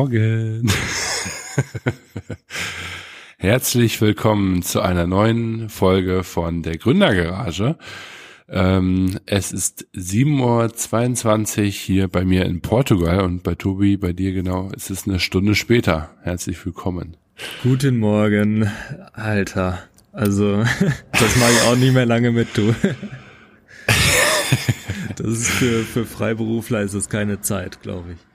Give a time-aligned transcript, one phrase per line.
[0.00, 0.72] Morgen.
[3.36, 7.76] Herzlich willkommen zu einer neuen Folge von der Gründergarage.
[8.48, 14.32] Ähm, es ist 7.22 Uhr hier bei mir in Portugal und bei Tobi, bei dir
[14.32, 16.08] genau, es ist eine Stunde später.
[16.22, 17.18] Herzlich willkommen.
[17.62, 18.70] Guten Morgen,
[19.12, 19.80] Alter.
[20.12, 20.62] Also,
[21.12, 22.74] das mache ich auch nicht mehr lange mit, du.
[25.16, 28.29] Das ist für, für Freiberufler ist es keine Zeit, glaube ich.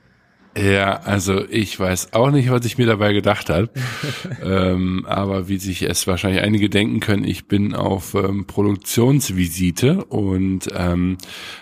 [0.56, 3.68] Ja, also ich weiß auch nicht, was ich mir dabei gedacht habe.
[4.42, 10.68] ähm, aber wie sich es wahrscheinlich einige denken können, ich bin auf ähm, Produktionsvisite und
[10.74, 11.18] ähm,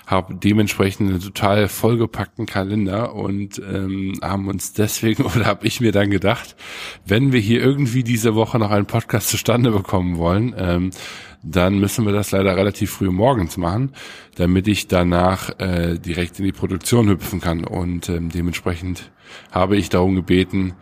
[0.06, 5.90] habe dementsprechend einen total vollgepackten Kalender und ähm, haben uns deswegen oder habe ich mir
[5.90, 6.54] dann gedacht,
[7.04, 10.90] wenn wir hier irgendwie diese Woche noch einen Podcast zustande bekommen wollen, ähm,
[11.45, 13.92] dann müssen wir das leider relativ früh morgens machen,
[14.37, 17.64] damit ich danach äh, direkt in die Produktion hüpfen kann.
[17.64, 19.10] Und ähm, dementsprechend
[19.51, 20.74] habe ich darum gebeten,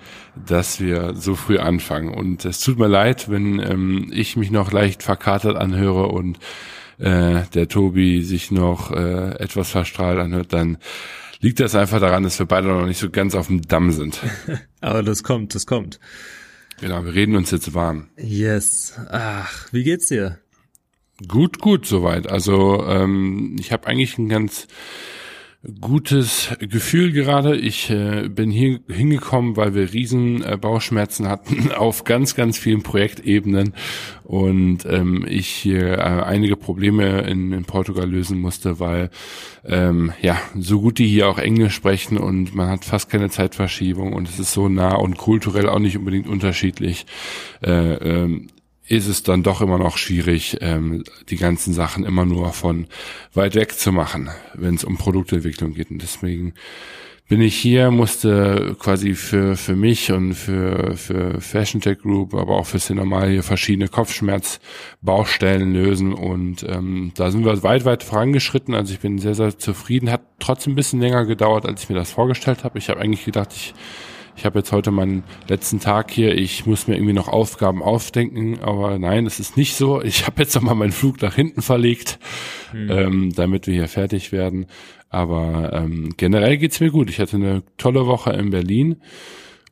[0.46, 2.14] dass wir so früh anfangen.
[2.14, 6.38] Und es tut mir leid, wenn ähm, ich mich noch leicht verkatert anhöre und
[6.98, 10.78] äh, der Tobi sich noch äh, etwas verstrahlt anhört, dann
[11.40, 14.20] liegt das einfach daran, dass wir beide noch nicht so ganz auf dem Damm sind.
[14.80, 15.98] Aber das kommt, das kommt.
[16.80, 18.08] Genau, wir reden uns jetzt warm.
[18.16, 18.94] Yes.
[19.10, 20.41] Ach, wie geht's dir?
[21.28, 22.30] Gut, gut, soweit.
[22.30, 24.66] Also ähm, ich habe eigentlich ein ganz
[25.80, 27.56] gutes Gefühl gerade.
[27.56, 32.82] Ich äh, bin hier hingekommen, weil wir riesen äh, Bauchschmerzen hatten auf ganz, ganz vielen
[32.82, 33.74] Projektebenen
[34.24, 39.10] und ähm, ich hier äh, einige Probleme in, in Portugal lösen musste, weil
[39.64, 44.14] ähm, ja so gut die hier auch Englisch sprechen und man hat fast keine Zeitverschiebung
[44.14, 47.06] und es ist so nah und kulturell auch nicht unbedingt unterschiedlich.
[47.62, 48.48] Äh, ähm,
[48.92, 52.86] ist es dann doch immer noch schwierig, ähm, die ganzen Sachen immer nur von
[53.32, 55.90] weit weg zu machen, wenn es um Produktentwicklung geht.
[55.90, 56.52] Und deswegen
[57.26, 62.54] bin ich hier, musste quasi für, für mich und für, für Fashion Tech Group, aber
[62.56, 68.74] auch für Cinemal hier verschiedene Kopfschmerzbaustellen lösen und ähm, da sind wir weit, weit vorangeschritten.
[68.74, 70.10] Also ich bin sehr, sehr zufrieden.
[70.10, 72.78] Hat trotzdem ein bisschen länger gedauert, als ich mir das vorgestellt habe.
[72.78, 73.72] Ich habe eigentlich gedacht, ich
[74.36, 78.60] ich habe jetzt heute meinen letzten Tag hier, ich muss mir irgendwie noch Aufgaben aufdenken,
[78.60, 80.02] aber nein, es ist nicht so.
[80.02, 82.18] Ich habe jetzt nochmal meinen Flug nach hinten verlegt,
[82.72, 82.90] mhm.
[82.90, 84.66] ähm, damit wir hier fertig werden.
[85.10, 87.10] Aber ähm, generell geht's mir gut.
[87.10, 88.96] Ich hatte eine tolle Woche in Berlin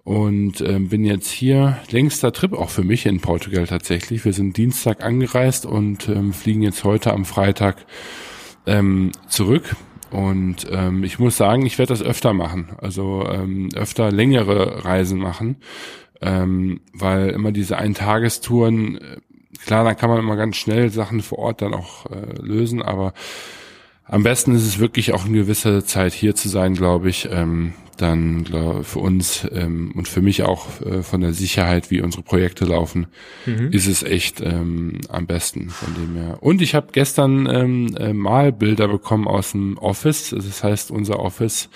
[0.04, 4.25] und ähm, bin jetzt hier längster Trip auch für mich in Portugal tatsächlich.
[4.25, 7.87] Wir sind Dienstag angereist und ähm, fliegen jetzt heute am Freitag
[8.66, 9.77] ähm, zurück.
[10.10, 15.19] Und ähm, ich muss sagen, ich werde das öfter machen, also ähm, öfter längere Reisen
[15.19, 15.56] machen,
[16.21, 19.16] ähm, weil immer diese Eintagestouren, äh,
[19.65, 23.12] klar, dann kann man immer ganz schnell Sachen vor Ort dann auch äh, lösen, aber
[24.05, 27.28] am besten ist es wirklich auch eine gewisse Zeit hier zu sein, glaube ich.
[27.31, 32.00] Ähm, dann glaub, für uns ähm, und für mich auch äh, von der Sicherheit, wie
[32.00, 33.09] unsere Projekte laufen,
[33.47, 33.71] mhm.
[33.72, 36.39] ist es echt ähm, am besten von dem her.
[36.41, 40.31] Und ich habe gestern ähm, äh, mal Bilder bekommen aus dem Office.
[40.31, 41.69] Das heißt, unser Office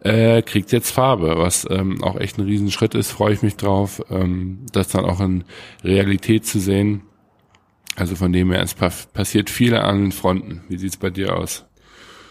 [0.00, 3.10] äh, kriegt jetzt Farbe, was ähm, auch echt ein Riesenschritt ist.
[3.10, 5.44] Freue ich mich drauf, ähm, das dann auch in
[5.84, 7.02] Realität zu sehen.
[7.98, 10.62] Also von dem her, es passiert viel an den Fronten.
[10.68, 11.64] Wie sieht's bei dir aus?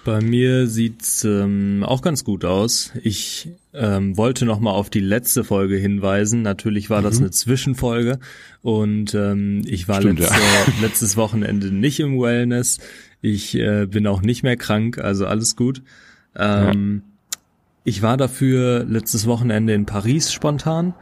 [0.06, 2.94] Bei mir sieht's ähm, auch ganz gut aus.
[3.04, 6.42] Ich ähm, wollte noch mal auf die letzte Folge hinweisen.
[6.42, 7.04] Natürlich war mhm.
[7.04, 8.20] das eine Zwischenfolge
[8.62, 10.74] und ähm, ich war Stimmt, letzte, ja.
[10.82, 12.78] letztes Wochenende nicht im Wellness.
[13.20, 15.82] Ich äh, bin auch nicht mehr krank, also alles gut.
[16.38, 17.40] Ähm, ja.
[17.84, 20.94] Ich war dafür letztes Wochenende in Paris spontan.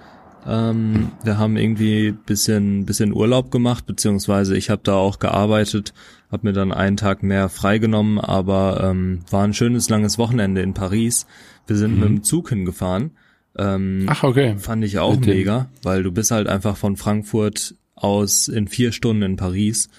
[0.48, 5.94] Ähm, wir haben irgendwie bisschen bisschen Urlaub gemacht, beziehungsweise ich habe da auch gearbeitet
[6.36, 10.74] habe mir dann einen Tag mehr freigenommen, aber ähm, war ein schönes langes Wochenende in
[10.74, 11.26] Paris.
[11.66, 12.00] Wir sind mhm.
[12.00, 13.12] mit dem Zug hingefahren.
[13.58, 14.56] Ähm, Ach, okay.
[14.58, 18.92] Fand ich auch mit mega, weil du bist halt einfach von Frankfurt aus in vier
[18.92, 19.90] Stunden in Paris.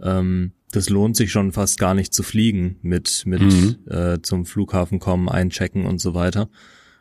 [0.00, 3.76] Ähm, das lohnt sich schon fast gar nicht zu fliegen mit mit mhm.
[3.88, 6.48] äh, zum Flughafen kommen, einchecken und so weiter.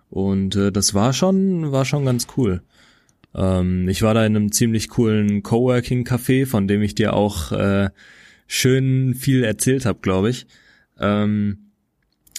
[0.10, 2.62] Und äh, das war schon war schon ganz cool.
[3.35, 7.51] Ähm, ich war da in einem ziemlich coolen Coworking Café, von dem ich dir auch
[7.51, 7.89] äh,
[8.47, 10.45] schön viel erzählt habe, glaube ich.
[11.00, 11.63] Ähm,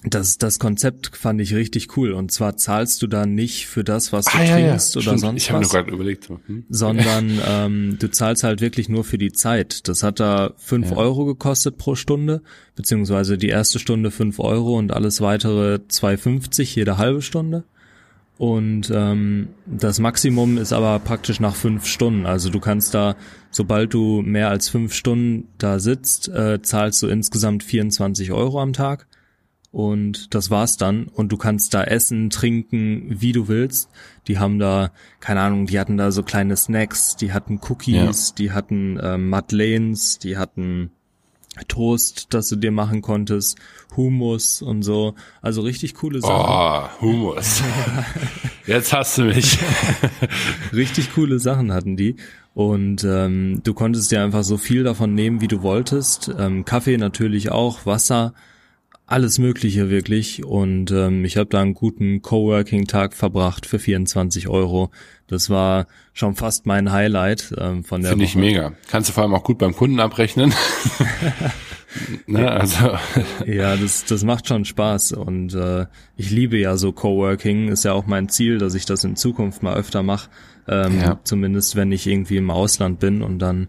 [0.06, 2.12] das, das Konzept fand ich richtig cool.
[2.12, 4.72] Und zwar zahlst du da nicht für das, was du ah, trinkst ja, ja.
[5.08, 5.20] oder Stimmt.
[5.20, 5.42] sonst ich was.
[5.42, 6.28] Ich habe mir gerade überlegt.
[6.28, 6.64] Hm?
[6.68, 9.88] Sondern ähm, du zahlst halt wirklich nur für die Zeit.
[9.88, 10.96] Das hat da fünf ja.
[10.96, 12.42] Euro gekostet pro Stunde,
[12.76, 17.64] beziehungsweise die erste Stunde fünf Euro und alles weitere 2,50 jede halbe Stunde.
[18.36, 22.26] Und ähm, das Maximum ist aber praktisch nach fünf Stunden.
[22.26, 23.14] Also du kannst da,
[23.50, 28.72] sobald du mehr als fünf Stunden da sitzt, äh, zahlst du insgesamt 24 Euro am
[28.72, 29.06] Tag.
[29.70, 33.90] und das war's dann und du kannst da essen, trinken, wie du willst.
[34.28, 38.34] Die haben da, keine Ahnung, die hatten da so kleine Snacks, die hatten Cookies, ja.
[38.38, 40.92] die hatten ähm, Madeleines, die hatten
[41.68, 43.58] Toast, das du dir machen konntest,
[43.96, 45.14] Hummus und so.
[45.40, 46.34] Also richtig coole Sachen.
[46.34, 47.62] Oh, Hummus.
[48.66, 49.58] Jetzt hast du mich.
[50.72, 52.16] richtig coole Sachen hatten die.
[52.54, 56.30] Und ähm, du konntest dir einfach so viel davon nehmen, wie du wolltest.
[56.38, 58.32] Ähm, Kaffee natürlich auch, Wasser,
[59.06, 60.44] alles Mögliche wirklich.
[60.44, 64.90] Und ähm, ich habe da einen guten Coworking-Tag verbracht für 24 Euro.
[65.26, 68.72] Das war schon fast mein Highlight ähm, von der Finde ich mega.
[68.88, 70.54] Kannst du vor allem auch gut beim Kunden abrechnen.
[72.26, 72.96] ne, also.
[73.46, 75.12] ja, das, das macht schon Spaß.
[75.12, 75.86] Und äh,
[76.16, 77.68] ich liebe ja so Coworking.
[77.68, 80.30] Ist ja auch mein Ziel, dass ich das in Zukunft mal öfter mache.
[80.66, 81.20] Ähm, ja.
[81.24, 83.68] Zumindest wenn ich irgendwie im Ausland bin und dann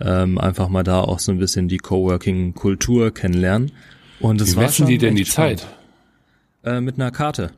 [0.00, 3.72] ähm, einfach mal da auch so ein bisschen die Coworking-Kultur kennenlernen.
[4.20, 5.66] Und es Wie war schon die denn die Zeit?
[6.64, 7.52] Äh, mit einer Karte.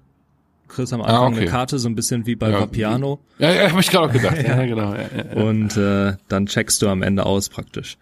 [0.68, 1.40] Chris am ah, Anfang ah, okay.
[1.40, 3.20] eine Karte, so ein bisschen wie bei ja, Vapiano.
[3.38, 4.36] Ja, ja, habe ich gerade auch gedacht.
[4.36, 4.56] ja.
[4.58, 4.94] ja, genau.
[4.94, 7.96] Ja, ja, Und äh, dann checkst du am Ende aus praktisch.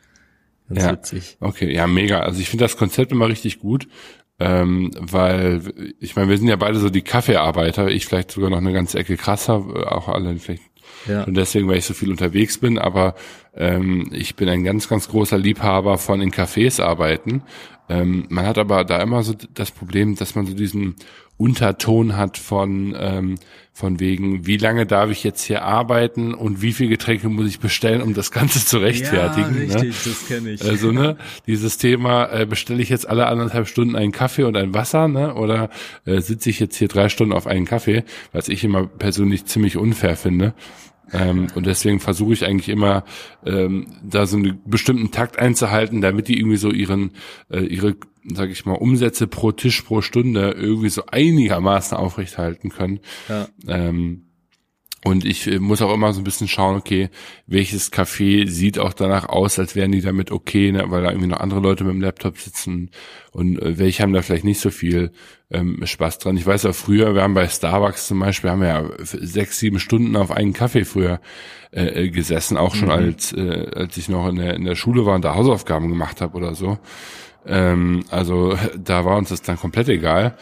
[0.68, 0.92] Ganz ja.
[0.92, 1.36] witzig.
[1.40, 2.20] Okay, ja, mega.
[2.20, 3.86] Also ich finde das Konzept immer richtig gut,
[4.40, 5.62] ähm, weil
[6.00, 7.88] ich meine, wir sind ja beide so die Kaffeearbeiter.
[7.88, 10.62] Ich vielleicht sogar noch eine ganze Ecke krasser, auch alle vielleicht
[11.06, 11.24] ja.
[11.24, 13.14] Und deswegen, weil ich so viel unterwegs bin, aber
[13.54, 17.42] ähm, ich bin ein ganz, ganz großer Liebhaber von in Cafés arbeiten.
[17.88, 20.96] Ähm, man hat aber da immer so das Problem, dass man so diesen
[21.38, 23.36] Unterton hat von ähm,
[23.76, 27.60] von wegen, wie lange darf ich jetzt hier arbeiten und wie viel Getränke muss ich
[27.60, 29.54] bestellen, um das Ganze zu rechtfertigen.
[29.68, 29.82] Ja, ne?
[29.82, 30.12] richtig, ne?
[30.12, 30.64] das kenne ich.
[30.64, 34.72] Also ne, dieses Thema, äh, bestelle ich jetzt alle anderthalb Stunden einen Kaffee und ein
[34.72, 35.34] Wasser, ne?
[35.34, 35.68] Oder
[36.06, 39.76] äh, sitze ich jetzt hier drei Stunden auf einen Kaffee, was ich immer persönlich ziemlich
[39.76, 40.54] unfair finde.
[41.12, 43.04] Ähm, und deswegen versuche ich eigentlich immer,
[43.44, 47.12] ähm, da so einen bestimmten Takt einzuhalten, damit die irgendwie so ihren,
[47.50, 53.00] äh, ihre, sag ich mal, Umsätze pro Tisch pro Stunde irgendwie so einigermaßen aufrechthalten können.
[53.28, 53.48] Ja.
[53.68, 54.25] Ähm,
[55.06, 57.10] und ich äh, muss auch immer so ein bisschen schauen, okay,
[57.46, 61.28] welches Café sieht auch danach aus, als wären die damit okay, ne, weil da irgendwie
[61.28, 62.90] noch andere Leute mit dem Laptop sitzen
[63.30, 65.12] und äh, welche haben da vielleicht nicht so viel
[65.48, 66.36] ähm, Spaß dran.
[66.36, 69.78] Ich weiß auch früher, wir haben bei Starbucks zum Beispiel, haben wir ja sechs, sieben
[69.78, 71.20] Stunden auf einen Kaffee früher
[71.70, 72.94] äh, äh gesessen, auch schon mhm.
[72.94, 76.20] als, äh, als ich noch in der, in der Schule war und da Hausaufgaben gemacht
[76.20, 76.78] habe oder so.
[77.46, 80.36] Ähm, also da war uns das dann komplett egal.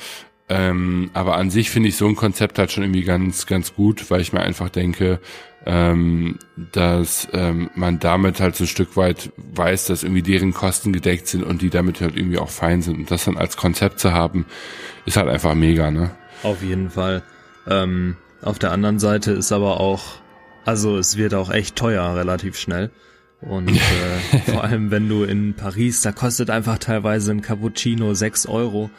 [0.48, 4.10] Ähm, aber an sich finde ich so ein Konzept halt schon irgendwie ganz, ganz gut,
[4.10, 5.20] weil ich mir einfach denke,
[5.64, 6.38] ähm,
[6.72, 11.26] dass ähm, man damit halt so ein Stück weit weiß, dass irgendwie deren Kosten gedeckt
[11.28, 12.98] sind und die damit halt irgendwie auch fein sind.
[12.98, 14.44] Und das dann als Konzept zu haben,
[15.06, 16.10] ist halt einfach mega, ne?
[16.42, 17.22] Auf jeden Fall.
[17.66, 20.16] Ähm, auf der anderen Seite ist aber auch,
[20.66, 22.90] also es wird auch echt teuer relativ schnell.
[23.40, 28.46] Und äh, vor allem, wenn du in Paris, da kostet einfach teilweise ein Cappuccino sechs
[28.46, 28.90] Euro.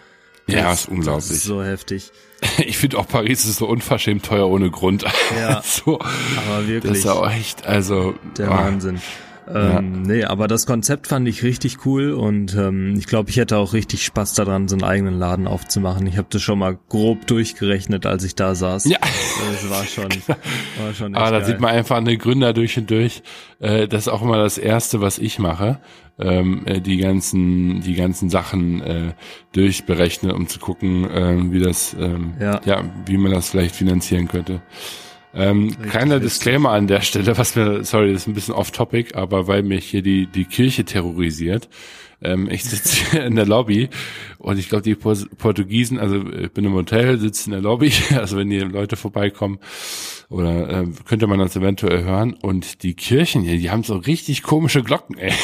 [0.48, 1.28] Ja, ist unglaublich.
[1.28, 2.12] Das ist so heftig.
[2.60, 5.04] Ich finde auch Paris ist so unverschämt teuer ohne Grund.
[5.40, 6.92] Ja, so, aber wirklich.
[6.92, 8.14] Das ist auch echt, also.
[8.38, 8.90] Der oh.
[9.48, 9.86] Wahnsinn.
[9.86, 10.16] Ähm, ja.
[10.16, 13.74] Nee, aber das Konzept fand ich richtig cool und ähm, ich glaube, ich hätte auch
[13.74, 16.06] richtig Spaß daran, so einen eigenen Laden aufzumachen.
[16.08, 18.86] Ich habe das schon mal grob durchgerechnet, als ich da saß.
[18.86, 18.98] Ja.
[19.00, 20.10] Das war schon,
[20.84, 21.46] war schon Aber da geil.
[21.46, 23.24] sieht man einfach eine Gründer durch und durch.
[23.60, 25.80] Äh, das ist auch immer das Erste, was ich mache.
[26.18, 29.14] Ähm, äh, die ganzen, die ganzen Sachen äh,
[29.52, 32.62] durchberechnen, um zu gucken, äh, wie das, ähm, ja.
[32.64, 34.62] ja, wie man das vielleicht finanzieren könnte.
[35.36, 39.48] Ähm, kleiner Disclaimer an der Stelle, was mir, sorry, das ist ein bisschen off-topic, aber
[39.48, 41.68] weil mich hier die, die Kirche terrorisiert.
[42.22, 43.90] Ähm, ich sitze hier in der Lobby
[44.38, 48.38] und ich glaube, die Portugiesen, also ich bin im Hotel, sitze in der Lobby, also
[48.38, 49.60] wenn die Leute vorbeikommen,
[50.30, 52.34] oder äh, könnte man das eventuell hören.
[52.34, 55.34] Und die Kirchen hier, die haben so richtig komische Glocken, ey.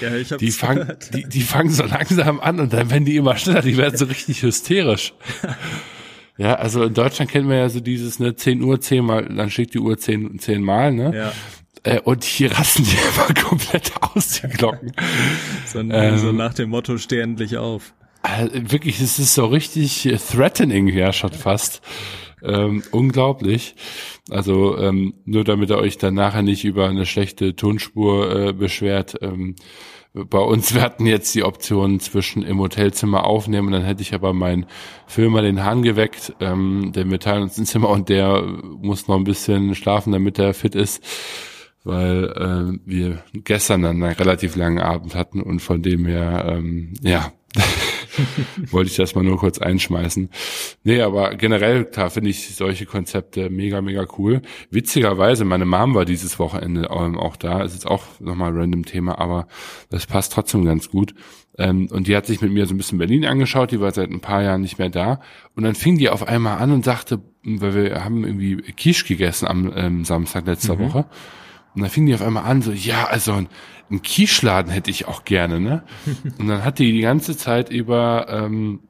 [0.00, 3.16] Ja, ich hab's die fangen, die, die fangen so langsam an und dann werden die
[3.16, 5.14] immer schneller, die werden so richtig hysterisch.
[6.36, 9.50] Ja, also in Deutschland kennen wir ja so dieses, ne, 10 Uhr, 10 mal, dann
[9.50, 11.16] schickt die Uhr 10, 10 mal, ne?
[11.16, 11.32] Ja.
[11.84, 14.92] Äh, und hier rasten die immer komplett aus, die Glocken.
[15.66, 17.94] so, ähm, so nach dem Motto, steh endlich auf.
[18.22, 21.82] Also wirklich, es ist so richtig threatening ja schon fast.
[22.42, 23.74] Ähm, unglaublich.
[24.30, 29.16] Also ähm, nur damit ihr euch dann nachher nicht über eine schlechte Tonspur äh, beschwert.
[29.20, 29.56] Ähm,
[30.14, 34.32] bei uns, wir hatten jetzt die Option zwischen im Hotelzimmer aufnehmen, dann hätte ich aber
[34.32, 34.66] meinen
[35.06, 39.16] Filmer den Hahn geweckt, ähm, denn wir teilen uns ein Zimmer und der muss noch
[39.16, 41.02] ein bisschen schlafen, damit er fit ist,
[41.82, 46.94] weil äh, wir gestern dann einen relativ langen Abend hatten und von dem her, ähm,
[47.02, 47.32] ja,
[48.70, 50.30] wollte ich das mal nur kurz einschmeißen.
[50.82, 54.42] Nee, aber generell, klar, finde ich solche Konzepte mega, mega cool.
[54.70, 57.62] Witzigerweise, meine Mom war dieses Wochenende ähm, auch da.
[57.62, 59.46] Es ist auch nochmal ein random Thema, aber
[59.90, 61.14] das passt trotzdem ganz gut.
[61.56, 64.10] Ähm, und die hat sich mit mir so ein bisschen Berlin angeschaut, die war seit
[64.10, 65.20] ein paar Jahren nicht mehr da.
[65.54, 69.46] Und dann fing die auf einmal an und sagte, weil wir haben irgendwie Quiche gegessen
[69.46, 70.80] am ähm, Samstag letzter mhm.
[70.80, 71.06] Woche.
[71.74, 73.48] Und dann fing die auf einmal an, so, ja, also ein,
[73.90, 75.82] ein Quiche-Laden hätte ich auch gerne, ne?
[76.38, 78.80] und dann hat die die ganze Zeit über ähm,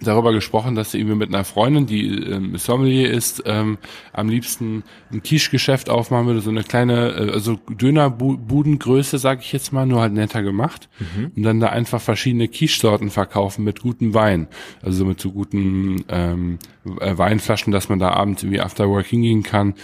[0.00, 3.78] darüber gesprochen, dass sie irgendwie mit einer Freundin, die ähm, Sommelier ist, ähm,
[4.12, 9.72] am liebsten ein Quiche-Geschäft aufmachen würde, so eine kleine, äh, also Dönerbudengröße, sag ich jetzt
[9.72, 10.88] mal, nur halt netter gemacht.
[10.98, 11.32] Mhm.
[11.36, 14.48] Und dann da einfach verschiedene Quiche-Sorten verkaufen mit gutem Wein.
[14.82, 16.58] Also so mit so guten ähm,
[17.00, 19.74] äh, Weinflaschen, dass man da abends irgendwie after work hingehen kann,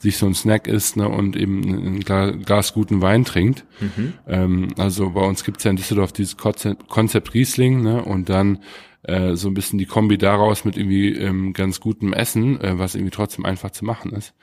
[0.00, 3.64] sich so ein Snack isst ne, und eben ein Glas guten Wein trinkt.
[3.80, 4.14] Mhm.
[4.26, 8.60] Ähm, also bei uns gibt's ja in Düsseldorf dieses Konzept, Konzept Riesling ne, und dann
[9.02, 12.94] äh, so ein bisschen die Kombi daraus mit irgendwie ähm, ganz gutem Essen, äh, was
[12.94, 14.34] irgendwie trotzdem einfach zu machen ist.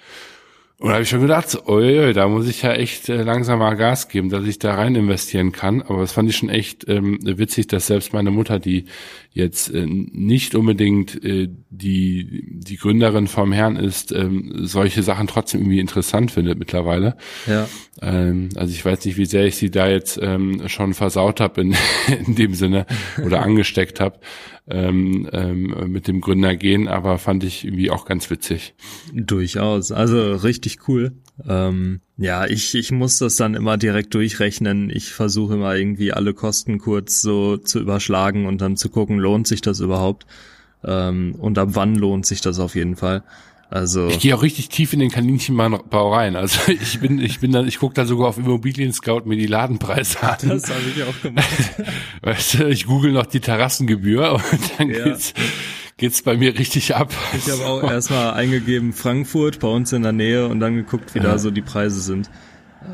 [0.80, 3.76] Und da habe ich schon gedacht, oh, da muss ich ja echt äh, langsam mal
[3.76, 5.82] Gas geben, dass ich da rein investieren kann.
[5.82, 8.86] Aber das fand ich schon echt ähm, witzig, dass selbst meine Mutter, die
[9.38, 15.62] jetzt äh, nicht unbedingt äh, die die Gründerin vom Herrn ist, ähm, solche Sachen trotzdem
[15.62, 17.16] irgendwie interessant findet mittlerweile.
[17.46, 17.68] Ja.
[18.02, 21.62] Ähm, also ich weiß nicht, wie sehr ich sie da jetzt ähm, schon versaut habe
[21.62, 21.76] in,
[22.26, 22.86] in dem Sinne
[23.24, 24.20] oder angesteckt habe
[24.70, 28.76] ähm, ähm, mit dem Gründer gehen, aber fand ich irgendwie auch ganz witzig.
[29.14, 31.14] Durchaus, also richtig cool.
[31.48, 34.90] Ähm, ja, ich, ich muss das dann immer direkt durchrechnen.
[34.90, 39.48] Ich versuche immer irgendwie alle Kosten kurz so zu überschlagen und dann zu gucken, lohnt
[39.48, 40.26] sich das überhaupt?
[40.84, 43.24] Ähm, und ab wann lohnt sich das auf jeden Fall?
[43.70, 46.36] Also ich gehe auch richtig tief in den Kaninchenbau rein.
[46.36, 49.48] Also ich bin, ich bin dann, ich gucke da sogar auf Immobilien Scout mir die
[49.48, 50.38] Ladenpreise an.
[50.42, 51.46] Das habe ich auch gemacht.
[52.22, 55.04] Weißt du, ich google noch die Terrassengebühr und dann ja.
[55.04, 55.34] geht's,
[55.98, 57.14] geht's bei mir richtig ab.
[57.36, 61.20] Ich habe auch erstmal eingegeben Frankfurt bei uns in der Nähe und dann geguckt, wie
[61.20, 61.26] ja.
[61.26, 62.30] da so die Preise sind.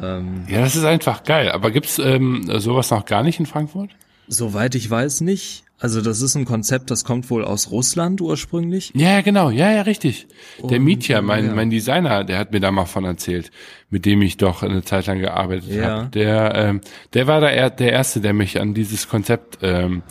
[0.01, 1.51] Ähm, ja, das ist einfach geil.
[1.51, 3.91] Aber gibt's ähm, sowas noch gar nicht in Frankfurt?
[4.27, 5.63] Soweit ich weiß nicht.
[5.79, 8.93] Also das ist ein Konzept, das kommt wohl aus Russland ursprünglich.
[8.95, 10.27] Ja, genau, ja, ja, richtig.
[10.60, 11.53] Der Und, Mietja, mein, ja.
[11.53, 13.51] mein Designer, der hat mir da mal von erzählt,
[13.89, 15.83] mit dem ich doch eine Zeit lang gearbeitet ja.
[15.83, 16.10] habe.
[16.12, 16.81] Der, ähm,
[17.13, 20.03] der war da der Erste, der mich an dieses Konzept ähm,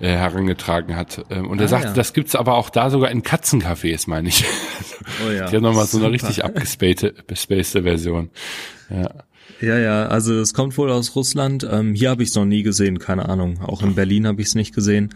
[0.00, 1.24] äh, herangetragen hat.
[1.30, 1.94] Ähm, und er ah, sagte, ja.
[1.94, 4.44] das gibt's aber auch da sogar in Katzencafés, meine ich.
[5.26, 5.48] Oh ja.
[5.48, 8.30] Die haben nochmal so eine richtig abgespacede Version.
[8.90, 9.10] Ja.
[9.60, 11.66] Ja, ja, also es kommt wohl aus Russland.
[11.70, 13.60] Ähm, hier habe ich es noch nie gesehen, keine Ahnung.
[13.62, 15.14] Auch in Berlin habe ich es nicht gesehen.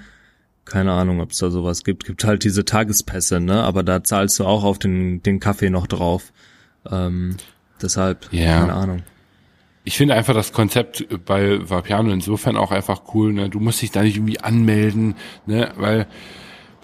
[0.64, 2.04] Keine Ahnung, ob es da sowas gibt.
[2.04, 3.62] Gibt halt diese Tagespässe, ne?
[3.62, 6.32] Aber da zahlst du auch auf den, den Kaffee noch drauf.
[6.90, 7.36] Ähm,
[7.80, 8.60] deshalb, ja.
[8.60, 9.02] keine Ahnung.
[9.84, 13.32] Ich finde einfach das Konzept bei Vapiano insofern auch einfach cool.
[13.32, 13.50] Ne?
[13.50, 15.14] Du musst dich da nicht irgendwie anmelden,
[15.46, 15.72] ne?
[15.76, 16.06] weil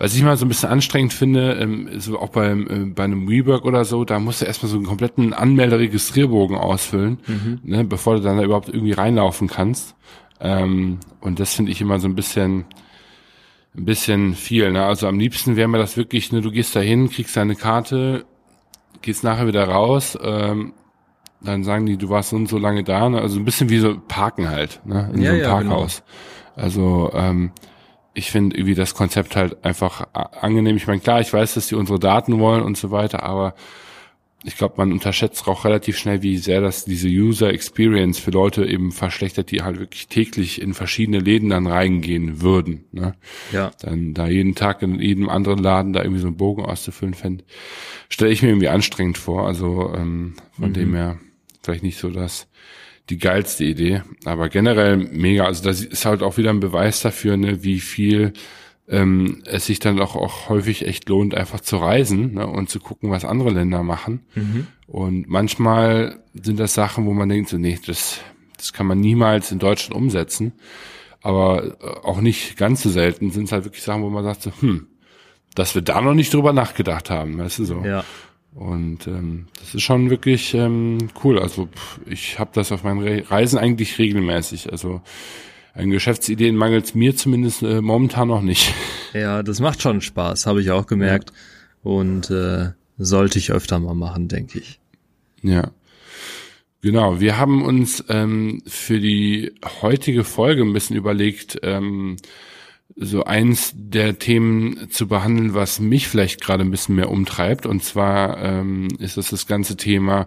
[0.00, 3.28] was ich mal so ein bisschen anstrengend finde, ähm, so auch beim, äh, bei einem
[3.28, 7.60] Rework oder so, da musst du erstmal so einen kompletten Anmelderegistrierbogen ausfüllen, mhm.
[7.62, 9.94] ne, bevor du dann da überhaupt irgendwie reinlaufen kannst.
[10.40, 12.64] Ähm, und das finde ich immer so ein bisschen,
[13.76, 14.72] ein bisschen viel.
[14.72, 14.82] Ne?
[14.86, 18.24] Also am liebsten wäre mir das wirklich, ne, du gehst da hin, kriegst deine Karte,
[19.02, 20.72] gehst nachher wieder raus, ähm,
[21.42, 23.20] dann sagen die, du warst so und so lange da, ne?
[23.20, 25.10] also ein bisschen wie so Parken halt, ne?
[25.14, 26.02] in ja, so einem ja, Parkhaus.
[26.54, 26.64] Genau.
[26.64, 27.52] Also ähm,
[28.12, 30.76] ich finde irgendwie das Konzept halt einfach angenehm.
[30.76, 33.54] Ich meine, klar, ich weiß, dass die unsere Daten wollen und so weiter, aber
[34.42, 38.64] ich glaube, man unterschätzt auch relativ schnell, wie sehr das diese User Experience für Leute
[38.64, 42.86] eben verschlechtert, die halt wirklich täglich in verschiedene Läden dann reingehen würden.
[42.90, 43.14] Ne?
[43.52, 43.70] Ja.
[43.82, 47.44] Dann da jeden Tag in jedem anderen Laden da irgendwie so einen Bogen auszufüllen, fände,
[48.08, 49.46] stelle ich mir irgendwie anstrengend vor.
[49.46, 50.74] Also ähm, von mhm.
[50.74, 51.18] dem her
[51.62, 52.48] vielleicht nicht so das
[53.10, 54.02] die geilste Idee.
[54.24, 55.44] Aber generell mega.
[55.44, 58.32] Also das ist halt auch wieder ein Beweis dafür, ne, wie viel
[58.88, 62.80] ähm, es sich dann auch, auch häufig echt lohnt, einfach zu reisen ne, und zu
[62.80, 64.20] gucken, was andere Länder machen.
[64.34, 64.66] Mhm.
[64.86, 68.20] Und manchmal sind das Sachen, wo man denkt, so, nee, das,
[68.56, 70.52] das kann man niemals in Deutschland umsetzen.
[71.22, 74.42] Aber äh, auch nicht ganz so selten sind es halt wirklich Sachen, wo man sagt,
[74.42, 74.86] so, hm,
[75.54, 77.82] dass wir da noch nicht drüber nachgedacht haben, weißt du so.
[77.84, 78.04] Ja.
[78.54, 81.38] Und ähm, das ist schon wirklich ähm, cool.
[81.38, 81.68] Also
[82.06, 84.72] ich habe das auf meinen Re Reisen eigentlich regelmäßig.
[84.72, 85.02] Also
[85.74, 88.72] an Geschäftsideen mangelt mir zumindest äh, momentan noch nicht.
[89.12, 91.32] Ja, das macht schon Spaß, habe ich auch gemerkt.
[91.32, 91.90] Ja.
[91.90, 94.78] Und äh, sollte ich öfter mal machen, denke ich.
[95.42, 95.72] Ja.
[96.80, 99.52] Genau, wir haben uns ähm, für die
[99.82, 102.18] heutige Folge ein bisschen überlegt, ähm,
[102.96, 107.66] so eins der Themen zu behandeln, was mich vielleicht gerade ein bisschen mehr umtreibt.
[107.66, 110.26] Und zwar ähm, ist das das ganze Thema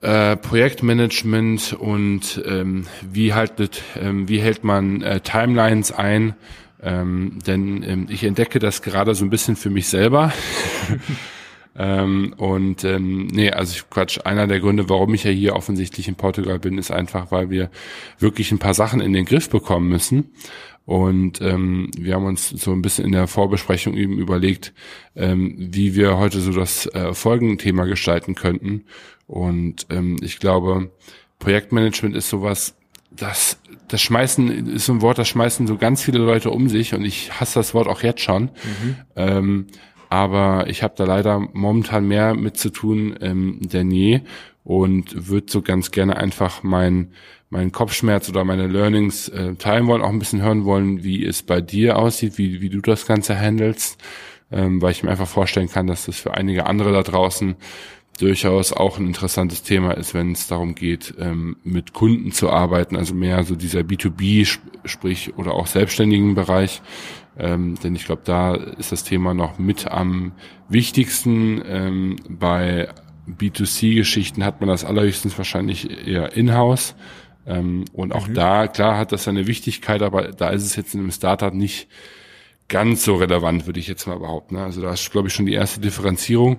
[0.00, 6.34] äh, Projektmanagement und ähm, wie haltet, ähm, wie hält man äh, Timelines ein
[6.82, 10.32] Ähm, denn ähm, ich entdecke das gerade so ein bisschen für mich selber.
[11.76, 16.08] ähm, und ähm, nee, also ich Quatsch, einer der Gründe, warum ich ja hier offensichtlich
[16.08, 17.70] in Portugal bin, ist einfach, weil wir
[18.18, 20.30] wirklich ein paar Sachen in den Griff bekommen müssen.
[20.90, 24.72] Und ähm, wir haben uns so ein bisschen in der Vorbesprechung eben überlegt,
[25.14, 28.86] ähm, wie wir heute so das äh, Folgenthema gestalten könnten.
[29.28, 30.90] Und ähm, ich glaube,
[31.38, 32.74] Projektmanagement ist sowas,
[33.12, 36.92] das, das schmeißen ist so ein Wort, das schmeißen so ganz viele Leute um sich
[36.92, 38.46] und ich hasse das Wort auch jetzt schon.
[38.46, 38.96] Mhm.
[39.14, 39.66] Ähm,
[40.08, 44.22] aber ich habe da leider momentan mehr mit zu tun ähm, denn je
[44.64, 47.12] und würde so ganz gerne einfach mein
[47.50, 51.42] meinen Kopfschmerz oder meine Learnings äh, teilen wollen, auch ein bisschen hören wollen, wie es
[51.42, 54.00] bei dir aussieht, wie, wie du das Ganze handelst,
[54.52, 57.56] ähm, weil ich mir einfach vorstellen kann, dass das für einige andere da draußen
[58.20, 62.96] durchaus auch ein interessantes Thema ist, wenn es darum geht, ähm, mit Kunden zu arbeiten,
[62.96, 66.82] also mehr so dieser B2B, sprich oder auch selbstständigen Bereich.
[67.38, 70.32] Ähm, denn ich glaube, da ist das Thema noch mit am
[70.68, 71.62] wichtigsten.
[71.66, 72.88] Ähm, bei
[73.28, 76.94] B2C-Geschichten hat man das allerhöchstens wahrscheinlich eher in-house.
[77.46, 78.34] Ähm, und auch mhm.
[78.34, 81.88] da, klar, hat das seine Wichtigkeit, aber da ist es jetzt in einem Startup nicht
[82.68, 84.56] ganz so relevant, würde ich jetzt mal behaupten.
[84.56, 86.58] Also da ist, glaube ich, schon die erste Differenzierung.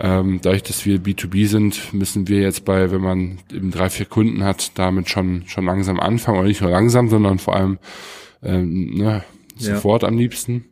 [0.00, 4.06] Ähm, dadurch, dass wir B2B sind, müssen wir jetzt bei, wenn man eben drei, vier
[4.06, 6.38] Kunden hat, damit schon, schon langsam anfangen.
[6.38, 7.78] Oder nicht nur langsam, sondern vor allem
[8.42, 9.24] ähm, ne,
[9.56, 10.08] sofort ja.
[10.08, 10.66] am liebsten.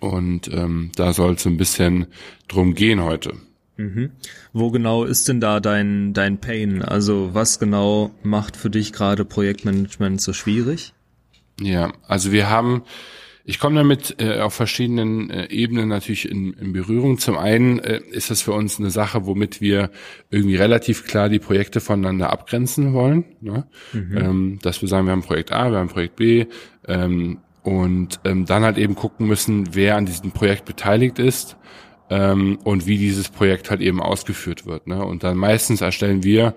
[0.00, 2.06] Und ähm, da soll es ein bisschen
[2.48, 3.34] drum gehen heute.
[3.82, 4.10] Mhm.
[4.52, 6.82] Wo genau ist denn da dein, dein Pain?
[6.82, 10.92] Also was genau macht für dich gerade Projektmanagement so schwierig?
[11.60, 12.82] Ja, also wir haben
[13.44, 17.18] ich komme damit äh, auf verschiedenen äh, Ebenen natürlich in, in Berührung.
[17.18, 19.90] Zum einen äh, ist das für uns eine Sache, womit wir
[20.30, 23.24] irgendwie relativ klar die Projekte voneinander abgrenzen wollen.
[23.40, 23.66] Ne?
[23.92, 24.16] Mhm.
[24.16, 26.46] Ähm, dass wir sagen, wir haben Projekt A, wir haben Projekt B
[26.86, 31.56] ähm, und ähm, dann halt eben gucken müssen, wer an diesem Projekt beteiligt ist
[32.12, 34.86] ähm, und wie dieses Projekt halt eben ausgeführt wird.
[34.86, 35.02] Ne?
[35.02, 36.54] Und dann meistens erstellen wir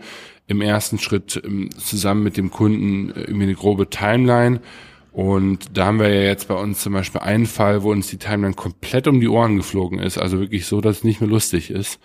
[0.48, 4.60] im ersten Schritt ähm, zusammen mit dem Kunden äh, irgendwie eine grobe Timeline
[5.16, 8.18] und da haben wir ja jetzt bei uns zum Beispiel einen Fall, wo uns die
[8.18, 10.18] Timeline komplett um die Ohren geflogen ist.
[10.18, 12.02] Also wirklich so, dass es nicht mehr lustig ist.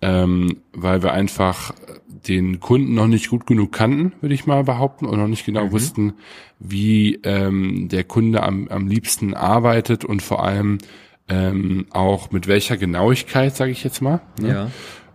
[0.00, 1.72] Ähm, weil wir einfach
[2.08, 5.66] den Kunden noch nicht gut genug kannten, würde ich mal behaupten, und noch nicht genau
[5.66, 5.72] mhm.
[5.72, 6.14] wussten,
[6.58, 10.78] wie ähm, der Kunde am, am liebsten arbeitet und vor allem
[11.32, 14.20] ähm, auch mit welcher Genauigkeit, sage ich jetzt mal.
[14.38, 14.48] Ne?
[14.48, 14.70] Ja.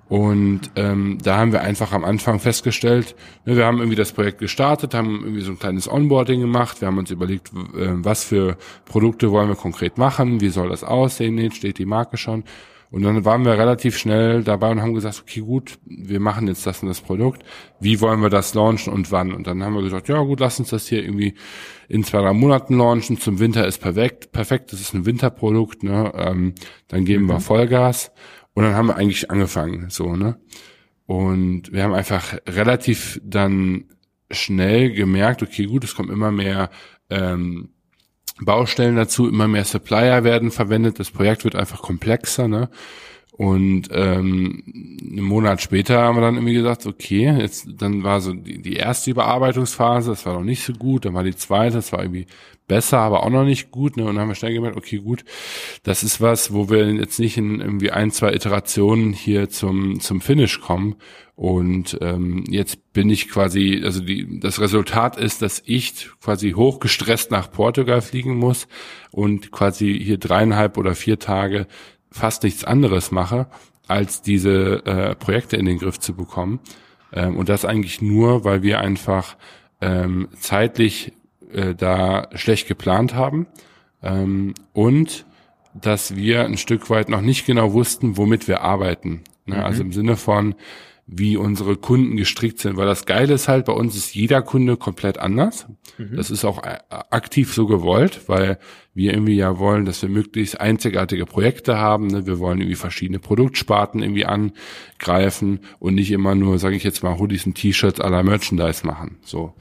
[0.10, 3.14] Und ähm, da haben wir einfach am Anfang festgestellt,
[3.46, 6.88] ne, wir haben irgendwie das Projekt gestartet, haben irgendwie so ein kleines Onboarding gemacht, wir
[6.88, 11.52] haben uns überlegt, äh, was für Produkte wollen wir konkret machen, wie soll das aussehen,
[11.52, 12.46] steht die Marke schon.
[12.90, 16.66] Und dann waren wir relativ schnell dabei und haben gesagt, okay, gut, wir machen jetzt
[16.66, 17.44] das und das Produkt.
[17.80, 19.34] Wie wollen wir das launchen und wann?
[19.34, 21.34] Und dann haben wir gesagt, ja gut, lass uns das hier irgendwie
[21.90, 23.20] in zwei, drei Monaten launchen.
[23.20, 26.14] Zum Winter ist perfekt, perfekt, das ist ein Winterprodukt, ne?
[26.16, 26.56] Ähm,
[26.88, 27.30] dann geben mhm.
[27.30, 28.12] wir Vollgas.
[28.54, 30.40] Und dann haben wir eigentlich angefangen, so, ne?
[31.06, 33.86] Und wir haben einfach relativ dann
[34.32, 36.70] schnell gemerkt, okay, gut, es kommen immer mehr
[37.10, 37.70] ähm,
[38.42, 42.70] Baustellen dazu, immer mehr Supplier werden verwendet, das Projekt wird einfach komplexer, ne?
[43.32, 48.34] Und ähm, einen Monat später haben wir dann irgendwie gesagt, okay, jetzt dann war so
[48.34, 51.92] die, die erste Überarbeitungsphase, das war noch nicht so gut, dann war die zweite, das
[51.92, 52.26] war irgendwie
[52.68, 53.98] besser, aber auch noch nicht gut.
[53.98, 54.04] Ne?
[54.04, 55.24] Und dann haben wir schnell gemerkt, okay, gut,
[55.84, 60.22] das ist was, wo wir jetzt nicht in irgendwie ein, zwei Iterationen hier zum, zum
[60.22, 60.96] Finish kommen.
[61.36, 67.32] Und ähm, jetzt bin ich quasi, also die, das Resultat ist, dass ich quasi hochgestresst
[67.32, 68.68] nach Portugal fliegen muss
[69.12, 71.68] und quasi hier dreieinhalb oder vier Tage
[72.10, 73.48] fast nichts anderes mache,
[73.88, 76.60] als diese äh, Projekte in den Griff zu bekommen.
[77.14, 79.38] Ähm, und das eigentlich nur, weil wir einfach
[79.80, 81.14] ähm, zeitlich
[81.52, 83.48] äh, da schlecht geplant haben
[84.02, 85.26] ähm, und
[85.74, 89.24] dass wir ein Stück weit noch nicht genau wussten, womit wir arbeiten.
[89.46, 89.58] Ne?
[89.58, 89.62] Mhm.
[89.64, 90.56] Also im Sinne von,
[91.10, 94.76] wie unsere Kunden gestrickt sind, weil das Geile ist halt, bei uns ist jeder Kunde
[94.76, 95.66] komplett anders.
[95.98, 96.18] Mhm.
[96.18, 98.60] Das ist auch aktiv so gewollt, weil
[98.94, 102.08] wir irgendwie ja wollen, dass wir möglichst einzigartige Projekte haben.
[102.08, 102.28] Ne?
[102.28, 107.18] Wir wollen irgendwie verschiedene Produktsparten irgendwie angreifen und nicht immer nur, sage ich jetzt mal,
[107.18, 109.18] Hoodies und T-Shirts aller Merchandise machen.
[109.24, 109.54] So.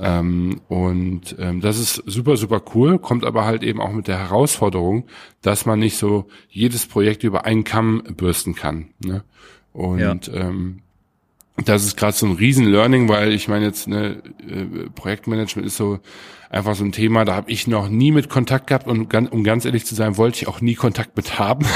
[0.00, 4.18] Ähm, und ähm, das ist super, super cool, kommt aber halt eben auch mit der
[4.18, 5.04] Herausforderung,
[5.42, 8.88] dass man nicht so jedes Projekt über einen Kamm bürsten kann.
[9.04, 9.22] Ne?
[9.72, 10.34] Und ja.
[10.34, 10.80] ähm,
[11.64, 16.00] das ist gerade so ein Riesen-Learning, weil ich meine jetzt ne, äh, Projektmanagement ist so
[16.48, 19.44] einfach so ein Thema, da habe ich noch nie mit Kontakt gehabt und ganz, um
[19.44, 21.66] ganz ehrlich zu sein, wollte ich auch nie Kontakt mit haben.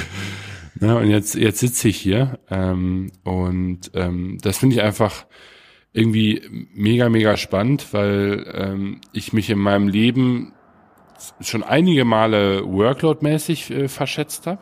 [0.80, 5.24] ne, und jetzt jetzt sitze ich hier ähm, und ähm, das finde ich einfach
[5.94, 6.42] irgendwie
[6.74, 10.52] mega, mega spannend, weil ähm, ich mich in meinem Leben
[11.40, 14.60] schon einige Male Workload-mäßig äh, verschätzt habe,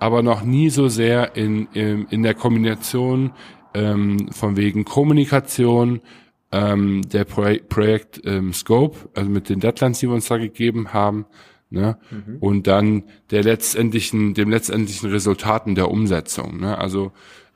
[0.00, 3.30] aber noch nie so sehr in, in, in der Kombination
[3.74, 6.00] ähm, von wegen Kommunikation,
[6.50, 10.92] ähm, der Pro Projekt ähm, Scope, also mit den Deadlines, die wir uns da gegeben
[10.92, 11.26] haben,
[11.70, 11.96] ne?
[12.10, 12.38] Mhm.
[12.40, 16.58] und dann der letztendlichen, dem letztendlichen Resultaten der Umsetzung.
[16.58, 16.76] Ne?
[16.76, 17.12] Also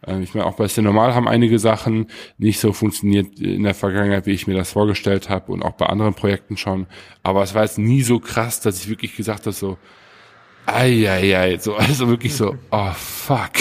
[0.07, 2.07] ich meine, auch bei Normal haben einige Sachen
[2.39, 5.87] nicht so funktioniert in der Vergangenheit, wie ich mir das vorgestellt habe und auch bei
[5.87, 6.87] anderen Projekten schon.
[7.23, 9.77] Aber es war jetzt nie so krass, dass ich wirklich gesagt habe, so,
[10.65, 13.53] ei, so, also wirklich so, oh fuck.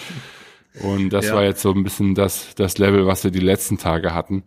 [0.82, 1.34] und das ja.
[1.34, 4.44] war jetzt so ein bisschen das, das Level, was wir die letzten Tage hatten.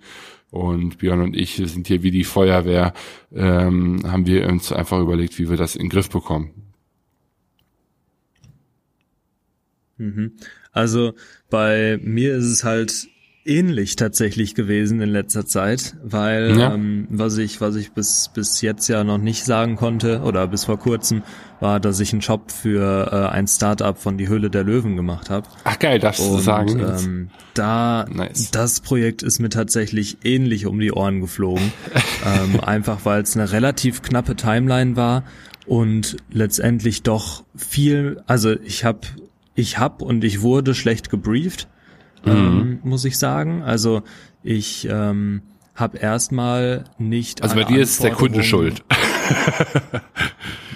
[0.51, 2.93] Und Björn und ich sind hier wie die Feuerwehr,
[3.33, 6.51] ähm, haben wir uns einfach überlegt, wie wir das in den Griff bekommen.
[9.97, 10.33] Mhm.
[10.75, 11.13] Also
[11.49, 13.07] bei mir ist es halt
[13.45, 16.73] ähnlich tatsächlich gewesen in letzter Zeit, weil ja.
[16.73, 20.65] ähm, was ich was ich bis bis jetzt ja noch nicht sagen konnte oder bis
[20.65, 21.21] vor kurzem
[21.59, 25.29] war, dass ich einen Job für äh, ein Startup von die Höhle der Löwen gemacht
[25.29, 25.47] habe.
[25.63, 26.79] Ach geil, das zu sagen.
[26.79, 28.51] Ähm, da nice.
[28.51, 31.71] das Projekt ist mir tatsächlich ähnlich um die Ohren geflogen,
[32.25, 35.23] ähm, einfach weil es eine relativ knappe Timeline war
[35.67, 38.21] und letztendlich doch viel.
[38.25, 39.07] Also ich habe
[39.55, 41.67] ich hab und ich wurde schlecht gebrieft,
[42.25, 42.31] mhm.
[42.31, 43.63] ähm, muss ich sagen.
[43.63, 44.03] Also
[44.43, 45.41] ich ähm,
[45.73, 47.41] habe erstmal nicht.
[47.41, 48.83] Also bei dir ist der Kunde schuld.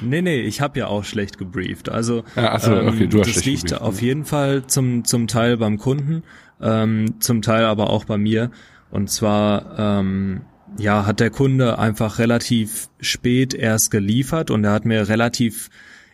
[0.02, 1.89] nee, nee, ich habe ja auch schlecht gebrieft.
[1.89, 5.28] Also ja, achso, ähm, okay, du hast das liegt gebrieft, auf jeden Fall zum zum
[5.28, 6.24] Teil beim Kunden,
[6.62, 8.52] ähm, zum Teil aber auch bei mir.
[8.92, 10.42] Und zwar ähm,
[10.78, 15.70] ja hat der Kunde einfach relativ spät erst geliefert und er hat mir relativ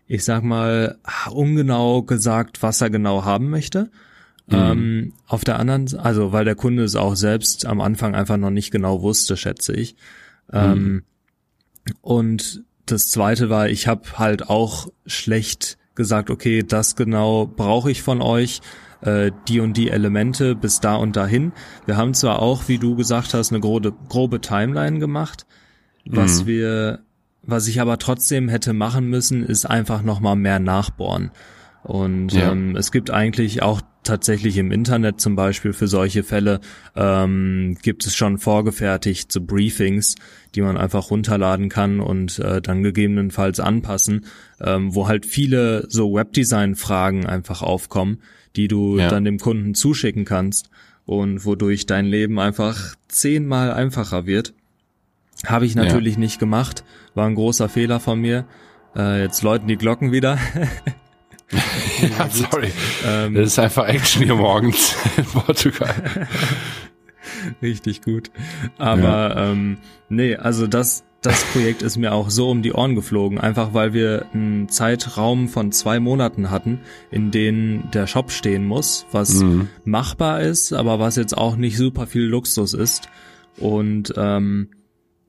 [0.08, 0.98] ich sag mal,
[1.32, 3.90] ungenau gesagt, was er genau haben möchte.
[4.48, 4.56] Mhm.
[4.56, 8.52] Ähm, auf der anderen, also weil der Kunde es auch selbst am Anfang einfach noch
[8.52, 9.96] nicht genau wusste, schätze ich.
[10.54, 11.04] Ähm, mhm.
[12.02, 18.04] und das zweite war, ich habe halt auch schlecht gesagt, okay, das genau brauche ich
[18.04, 18.62] von euch,
[19.02, 21.52] äh, die und die Elemente bis da und dahin.
[21.86, 25.48] Wir haben zwar auch, wie du gesagt hast, eine grobe, grobe Timeline gemacht,
[26.06, 26.48] was mhm.
[26.48, 27.00] wir
[27.46, 31.32] was ich aber trotzdem hätte machen müssen, ist einfach nochmal mehr nachbohren.
[31.84, 32.52] Und ja.
[32.52, 36.60] ähm, es gibt eigentlich auch tatsächlich im Internet zum Beispiel für solche Fälle
[36.96, 40.16] ähm, gibt es schon vorgefertigt so Briefings,
[40.56, 44.26] die man einfach runterladen kann und äh, dann gegebenenfalls anpassen,
[44.62, 48.20] ähm, wo halt viele so Webdesign-Fragen einfach aufkommen,
[48.56, 49.10] die du ja.
[49.10, 50.70] dann dem Kunden zuschicken kannst
[51.06, 54.54] und wodurch dein Leben einfach zehnmal einfacher wird.
[55.46, 56.20] Habe ich natürlich ja.
[56.20, 58.46] nicht gemacht, war ein großer Fehler von mir.
[58.96, 60.38] Äh, jetzt läuten die Glocken wieder.
[62.02, 62.72] ja, sorry.
[63.06, 65.94] Ähm, das ist einfach Action hier morgens in Portugal.
[67.62, 68.32] Richtig gut.
[68.78, 69.00] Aber
[69.36, 69.52] ja.
[69.52, 69.78] ähm,
[70.10, 73.94] nee, also das, das Projekt ist mir auch so um die Ohren geflogen, einfach weil
[73.94, 76.80] wir einen Zeitraum von zwei Monaten hatten,
[77.12, 79.70] in denen der Shop stehen muss, was mhm.
[79.84, 83.10] machbar ist, aber was jetzt auch nicht super viel Luxus ist.
[83.58, 84.70] Und ähm,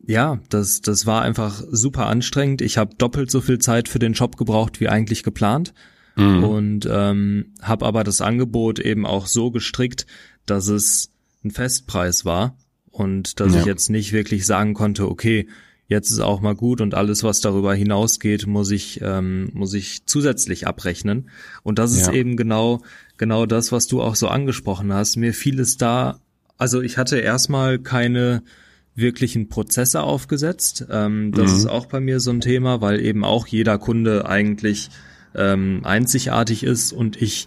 [0.06, 2.62] ja, das, das war einfach super anstrengend.
[2.62, 5.74] Ich habe doppelt so viel Zeit für den Job gebraucht wie eigentlich geplant.
[6.16, 6.44] Mhm.
[6.44, 10.06] Und ähm, habe aber das Angebot eben auch so gestrickt,
[10.46, 11.10] dass es
[11.44, 12.56] ein Festpreis war
[12.90, 13.60] und dass ja.
[13.60, 15.48] ich jetzt nicht wirklich sagen konnte, okay,
[15.88, 20.06] jetzt ist auch mal gut und alles, was darüber hinausgeht, muss ich ähm, muss ich
[20.06, 21.30] zusätzlich abrechnen.
[21.62, 22.12] Und das ist ja.
[22.12, 22.82] eben genau
[23.18, 25.16] genau das, was du auch so angesprochen hast.
[25.16, 26.20] Mir fiel es da,
[26.58, 28.42] also ich hatte erstmal keine
[28.96, 30.86] wirklichen Prozesse aufgesetzt.
[30.90, 31.56] Ähm, das mhm.
[31.58, 34.90] ist auch bei mir so ein Thema, weil eben auch jeder Kunde eigentlich
[35.34, 37.46] ähm, einzigartig ist und ich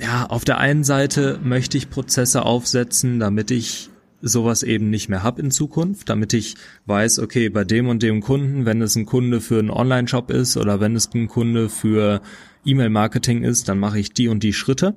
[0.00, 3.90] ja, auf der einen Seite möchte ich Prozesse aufsetzen, damit ich
[4.22, 6.54] sowas eben nicht mehr hab in Zukunft, damit ich
[6.86, 10.56] weiß, okay, bei dem und dem Kunden, wenn es ein Kunde für einen Online-Shop ist
[10.56, 12.20] oder wenn es ein Kunde für
[12.64, 14.94] E-Mail-Marketing ist, dann mache ich die und die Schritte.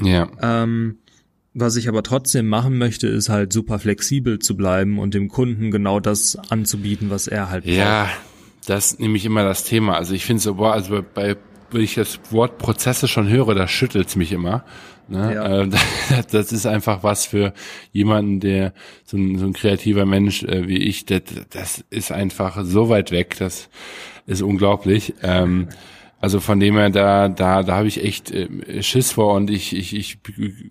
[0.00, 0.28] Ja.
[0.42, 0.98] Ähm,
[1.60, 5.70] was ich aber trotzdem machen möchte, ist halt super flexibel zu bleiben und dem Kunden
[5.70, 7.76] genau das anzubieten, was er halt braucht.
[7.76, 8.08] Ja,
[8.66, 9.96] das ist nämlich immer das Thema.
[9.96, 11.36] Also ich finde so, boah, also bei,
[11.70, 14.64] wenn ich das Wort Prozesse schon höre, da schüttelt's mich immer.
[15.08, 15.34] Ne?
[15.34, 15.62] Ja.
[15.62, 15.68] Äh,
[16.30, 17.52] das ist einfach was für
[17.92, 22.62] jemanden, der so ein, so ein kreativer Mensch äh, wie ich, das, das ist einfach
[22.62, 23.68] so weit weg, das
[24.26, 25.14] ist unglaublich.
[25.22, 25.68] Ähm,
[26.20, 29.74] also von dem her, da, da, da habe ich echt äh, Schiss vor und ich,
[29.74, 30.18] ich, ich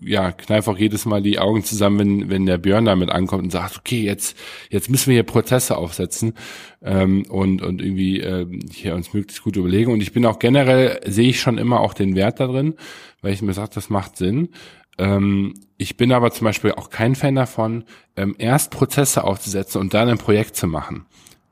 [0.02, 3.50] ja, kneife auch jedes Mal die Augen zusammen, wenn, wenn der Björn damit ankommt und
[3.50, 4.36] sagt, okay, jetzt,
[4.68, 6.34] jetzt müssen wir hier Prozesse aufsetzen
[6.82, 9.90] ähm, und, und irgendwie äh, hier uns möglichst gut überlegen.
[9.90, 12.74] Und ich bin auch generell, sehe ich schon immer auch den Wert da drin,
[13.22, 14.50] weil ich mir sage, das macht Sinn.
[14.98, 17.84] ähm, ich bin aber zum Beispiel auch kein Fan davon,
[18.16, 21.06] ähm, erst Prozesse aufzusetzen und dann ein Projekt zu machen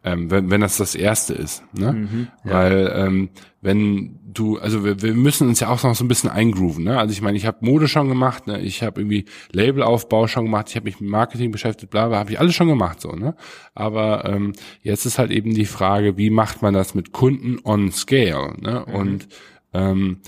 [0.06, 1.64] ähm, wenn, wenn das das erste ist.
[1.72, 1.92] Ne?
[1.92, 2.52] Mhm, ja.
[2.52, 3.28] Weil ähm,
[3.60, 6.84] wenn du, also wir, wir müssen uns ja auch noch so ein bisschen eingrooven.
[6.84, 6.96] Ne?
[6.96, 8.60] Also ich meine, ich habe Mode schon gemacht, ne?
[8.60, 12.30] ich habe irgendwie Labelaufbau schon gemacht, ich habe mich mit Marketing beschäftigt, bla bla, habe
[12.30, 13.10] ich alles schon gemacht so.
[13.12, 13.34] Ne?
[13.74, 17.90] Aber ähm, jetzt ist halt eben die Frage, wie macht man das mit Kunden on
[17.90, 18.54] Scale?
[18.60, 18.84] Ne?
[18.86, 18.94] Mhm.
[18.94, 19.28] Und
[19.74, 20.18] ähm,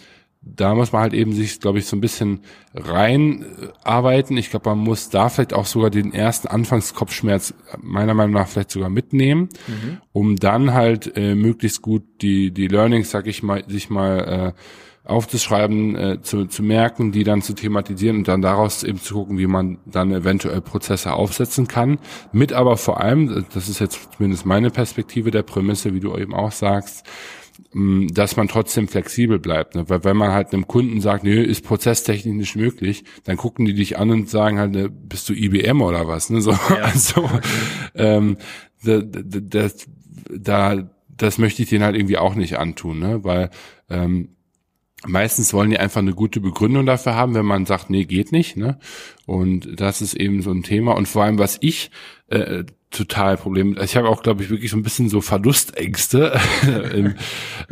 [0.57, 2.41] da muss man halt eben sich, glaube ich, so ein bisschen
[2.75, 4.37] reinarbeiten.
[4.37, 8.71] Ich glaube, man muss da vielleicht auch sogar den ersten Anfangskopfschmerz meiner Meinung nach vielleicht
[8.71, 9.99] sogar mitnehmen, mhm.
[10.13, 14.61] um dann halt äh, möglichst gut die die Learnings, sag ich mal, sich mal äh,
[15.09, 19.39] aufzuschreiben, äh, zu, zu merken, die dann zu thematisieren und dann daraus eben zu gucken,
[19.39, 21.99] wie man dann eventuell Prozesse aufsetzen kann.
[22.31, 26.35] Mit aber vor allem, das ist jetzt zumindest meine Perspektive der Prämisse, wie du eben
[26.35, 27.07] auch sagst,
[27.75, 29.75] dass man trotzdem flexibel bleibt.
[29.75, 29.89] Ne?
[29.89, 33.75] Weil wenn man halt einem Kunden sagt, nö, ist prozesstechnisch nicht möglich, dann gucken die
[33.75, 36.31] dich an und sagen halt, ne, bist du IBM oder was?
[36.31, 36.41] Ne?
[36.41, 36.59] So, ja.
[36.83, 37.29] Also
[37.95, 38.39] ähm,
[38.83, 39.87] das,
[40.31, 43.23] da, das möchte ich denen halt irgendwie auch nicht antun, ne?
[43.23, 43.51] weil
[43.91, 44.31] ähm,
[45.07, 48.57] meistens wollen die einfach eine gute Begründung dafür haben, wenn man sagt, nee, geht nicht.
[48.57, 48.79] Ne?
[49.27, 50.93] Und das ist eben so ein Thema.
[50.93, 51.91] Und vor allem, was ich
[52.29, 53.77] äh, total Problem.
[53.83, 56.39] Ich habe auch, glaube ich, wirklich so ein bisschen so Verlustängste
[56.95, 57.15] im,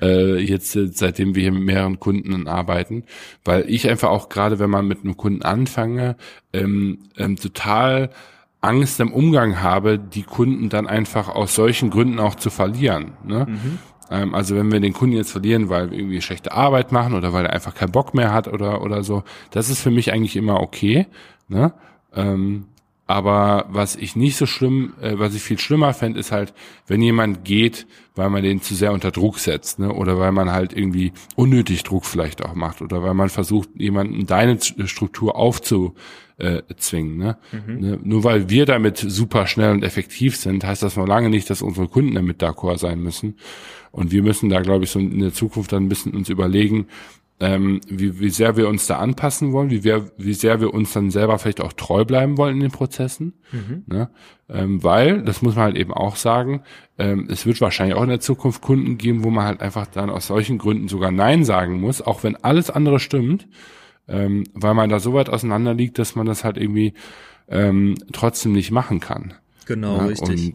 [0.00, 3.04] äh, jetzt seitdem wir hier mit mehreren Kunden arbeiten,
[3.44, 6.16] weil ich einfach auch gerade, wenn man mit einem Kunden anfange,
[6.52, 8.10] ähm, ähm, total
[8.60, 13.12] Angst im Umgang habe, die Kunden dann einfach aus solchen Gründen auch zu verlieren.
[13.24, 13.46] Ne?
[13.48, 13.78] Mhm.
[14.10, 17.32] Ähm, also wenn wir den Kunden jetzt verlieren, weil wir irgendwie schlechte Arbeit machen oder
[17.32, 20.36] weil er einfach keinen Bock mehr hat oder oder so, das ist für mich eigentlich
[20.36, 21.06] immer okay.
[21.48, 21.72] Ne?
[22.14, 22.66] Ähm,
[23.06, 26.52] aber was ich nicht so schlimm, äh, was ich viel schlimmer fände, ist halt,
[26.86, 29.92] wenn jemand geht, weil man den zu sehr unter Druck setzt, ne?
[29.92, 34.26] Oder weil man halt irgendwie unnötig Druck vielleicht auch macht oder weil man versucht, jemanden
[34.26, 37.16] deine Struktur aufzuzwingen.
[37.16, 37.36] Ne?
[37.52, 37.80] Mhm.
[37.80, 37.98] ne?
[38.02, 41.62] Nur weil wir damit super schnell und effektiv sind, heißt das noch lange nicht, dass
[41.62, 43.36] unsere Kunden damit d'accord sein müssen.
[43.92, 46.86] Und wir müssen da, glaube ich, so in der Zukunft dann ein bisschen uns überlegen,
[47.38, 50.92] ähm, wie, wie sehr wir uns da anpassen wollen, wie, wir, wie sehr wir uns
[50.92, 53.34] dann selber vielleicht auch treu bleiben wollen in den Prozessen.
[53.52, 53.84] Mhm.
[53.86, 54.10] Ne?
[54.48, 56.62] Ähm, weil, das muss man halt eben auch sagen,
[56.98, 60.08] ähm, es wird wahrscheinlich auch in der Zukunft Kunden geben, wo man halt einfach dann
[60.08, 63.46] aus solchen Gründen sogar Nein sagen muss, auch wenn alles andere stimmt,
[64.08, 66.94] ähm, weil man da so weit auseinander liegt, dass man das halt irgendwie
[67.48, 69.34] ähm, trotzdem nicht machen kann.
[69.66, 70.04] Genau, ja?
[70.06, 70.46] richtig.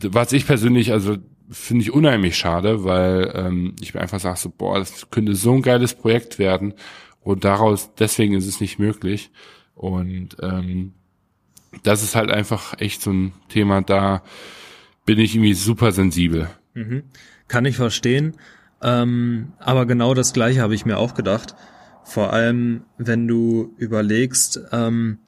[0.00, 1.16] Und was ich persönlich, also
[1.50, 5.54] finde ich unheimlich schade, weil ähm, ich mir einfach sage so, boah, das könnte so
[5.54, 6.74] ein geiles Projekt werden
[7.20, 9.30] und daraus, deswegen ist es nicht möglich.
[9.74, 10.94] Und ähm,
[11.82, 14.22] das ist halt einfach echt so ein Thema, da
[15.04, 16.50] bin ich irgendwie super sensibel.
[16.74, 17.04] Mhm.
[17.46, 18.36] Kann ich verstehen.
[18.82, 21.54] Ähm, aber genau das gleiche habe ich mir auch gedacht.
[22.04, 25.18] Vor allem, wenn du überlegst, ähm,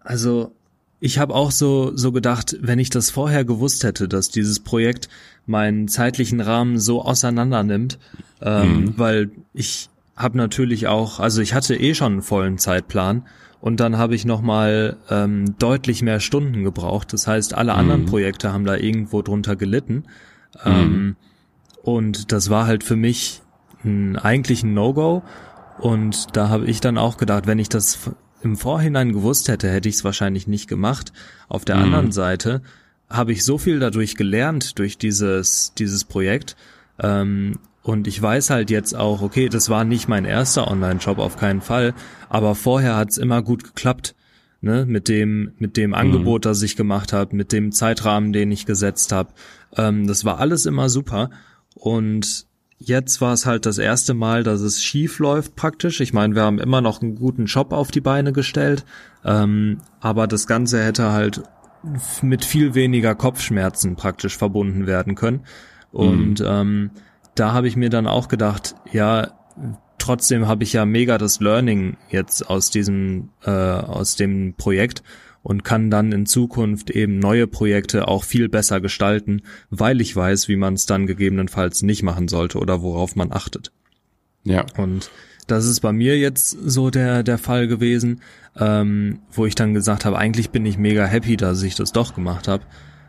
[0.00, 0.54] also
[1.00, 5.08] ich habe auch so, so gedacht, wenn ich das vorher gewusst hätte, dass dieses Projekt
[5.46, 7.98] meinen zeitlichen Rahmen so auseinander nimmt,
[8.42, 8.94] ähm, mhm.
[8.98, 13.24] weil ich habe natürlich auch, also ich hatte eh schon einen vollen Zeitplan
[13.60, 17.12] und dann habe ich nochmal ähm, deutlich mehr Stunden gebraucht.
[17.12, 17.78] Das heißt, alle mhm.
[17.78, 20.04] anderen Projekte haben da irgendwo drunter gelitten.
[20.64, 20.72] Mhm.
[20.72, 21.16] Ähm,
[21.82, 23.42] und das war halt für mich
[23.84, 25.22] ein, eigentlich ein No-Go.
[25.80, 27.98] Und da habe ich dann auch gedacht, wenn ich das
[28.42, 31.12] im Vorhinein gewusst hätte, hätte ich es wahrscheinlich nicht gemacht.
[31.48, 31.84] Auf der mhm.
[31.84, 32.62] anderen Seite
[33.08, 36.56] habe ich so viel dadurch gelernt durch dieses dieses Projekt
[36.98, 41.36] ähm, und ich weiß halt jetzt auch, okay, das war nicht mein erster Online-Shop auf
[41.36, 41.94] keinen Fall,
[42.28, 44.14] aber vorher hat's immer gut geklappt,
[44.60, 45.94] ne, mit dem mit dem mhm.
[45.94, 49.30] Angebot, das ich gemacht habe, mit dem Zeitrahmen, den ich gesetzt habe.
[49.76, 51.30] Ähm, das war alles immer super
[51.74, 52.47] und
[52.78, 56.00] Jetzt war es halt das erste Mal, dass es schief läuft praktisch.
[56.00, 58.84] Ich meine, wir haben immer noch einen guten Shop auf die Beine gestellt,
[59.24, 61.42] ähm, aber das Ganze hätte halt
[62.22, 65.40] mit viel weniger Kopfschmerzen praktisch verbunden werden können.
[65.90, 66.46] Und mhm.
[66.46, 66.90] ähm,
[67.34, 69.32] da habe ich mir dann auch gedacht, ja,
[69.98, 75.02] trotzdem habe ich ja mega das Learning jetzt aus diesem äh, aus dem Projekt
[75.48, 80.46] und kann dann in Zukunft eben neue Projekte auch viel besser gestalten, weil ich weiß,
[80.48, 83.72] wie man es dann gegebenenfalls nicht machen sollte oder worauf man achtet.
[84.44, 84.66] Ja.
[84.76, 85.10] Und
[85.46, 88.20] das ist bei mir jetzt so der, der Fall gewesen,
[88.58, 92.14] ähm, wo ich dann gesagt habe, eigentlich bin ich mega happy, dass ich das doch
[92.14, 92.64] gemacht habe,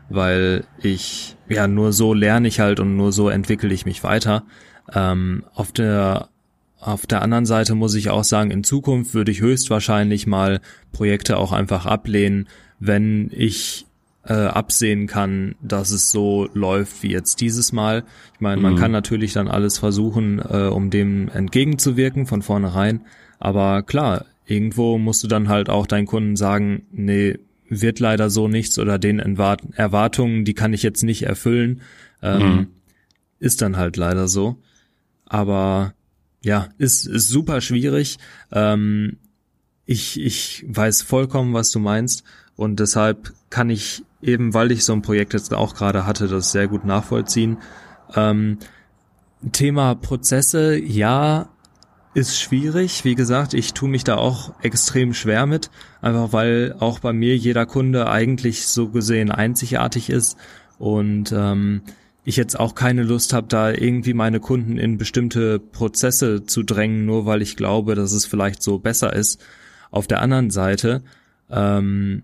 [0.08, 4.44] weil ich, ja, nur so lerne ich halt und nur so entwickle ich mich weiter.
[4.94, 6.30] Ähm, auf der
[6.80, 10.62] auf der anderen Seite muss ich auch sagen, in Zukunft würde ich höchstwahrscheinlich mal
[10.92, 12.48] Projekte auch einfach ablehnen,
[12.80, 13.86] wenn ich
[14.26, 18.04] äh, absehen kann, dass es so läuft wie jetzt dieses Mal.
[18.34, 18.78] Ich meine, man mhm.
[18.78, 23.02] kann natürlich dann alles versuchen, äh, um dem entgegenzuwirken von vornherein.
[23.40, 27.38] Aber klar, irgendwo musst du dann halt auch deinen Kunden sagen, nee,
[27.70, 31.82] wird leider so nichts oder den Erwartungen, die kann ich jetzt nicht erfüllen.
[32.22, 32.68] Ähm, mhm.
[33.40, 34.58] Ist dann halt leider so.
[35.26, 35.94] Aber
[36.42, 38.18] ja, ist, ist super schwierig.
[38.52, 39.18] Ähm,
[39.86, 42.24] ich, ich weiß vollkommen, was du meinst.
[42.56, 46.52] Und deshalb kann ich eben, weil ich so ein Projekt jetzt auch gerade hatte, das
[46.52, 47.58] sehr gut nachvollziehen.
[48.16, 48.58] Ähm,
[49.52, 51.50] Thema Prozesse, ja,
[52.14, 53.06] ist schwierig.
[53.06, 55.70] Wie gesagt, ich tue mich da auch extrem schwer mit,
[56.02, 60.38] einfach weil auch bei mir jeder Kunde eigentlich so gesehen einzigartig ist
[60.78, 61.82] und ähm,
[62.24, 67.06] ich jetzt auch keine Lust habe, da irgendwie meine Kunden in bestimmte Prozesse zu drängen,
[67.06, 69.42] nur weil ich glaube, dass es vielleicht so besser ist.
[69.92, 71.04] Auf der anderen Seite
[71.50, 72.24] ähm,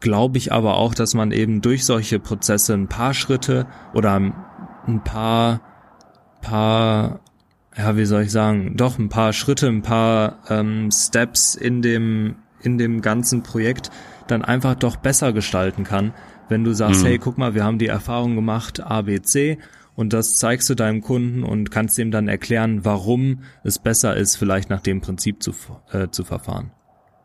[0.00, 5.04] glaube ich aber auch, dass man eben durch solche Prozesse ein paar Schritte oder ein
[5.04, 5.60] paar
[6.40, 7.20] paar
[7.76, 12.36] ja, wie soll ich sagen, doch ein paar Schritte, ein paar ähm, Steps in dem,
[12.62, 13.90] in dem ganzen Projekt
[14.26, 16.14] dann einfach doch besser gestalten kann,
[16.48, 17.06] wenn du sagst, mhm.
[17.06, 19.58] hey, guck mal, wir haben die Erfahrung gemacht, A, B, C,
[19.96, 24.36] und das zeigst du deinem Kunden und kannst ihm dann erklären, warum es besser ist,
[24.36, 25.52] vielleicht nach dem Prinzip zu,
[25.90, 26.70] äh, zu verfahren.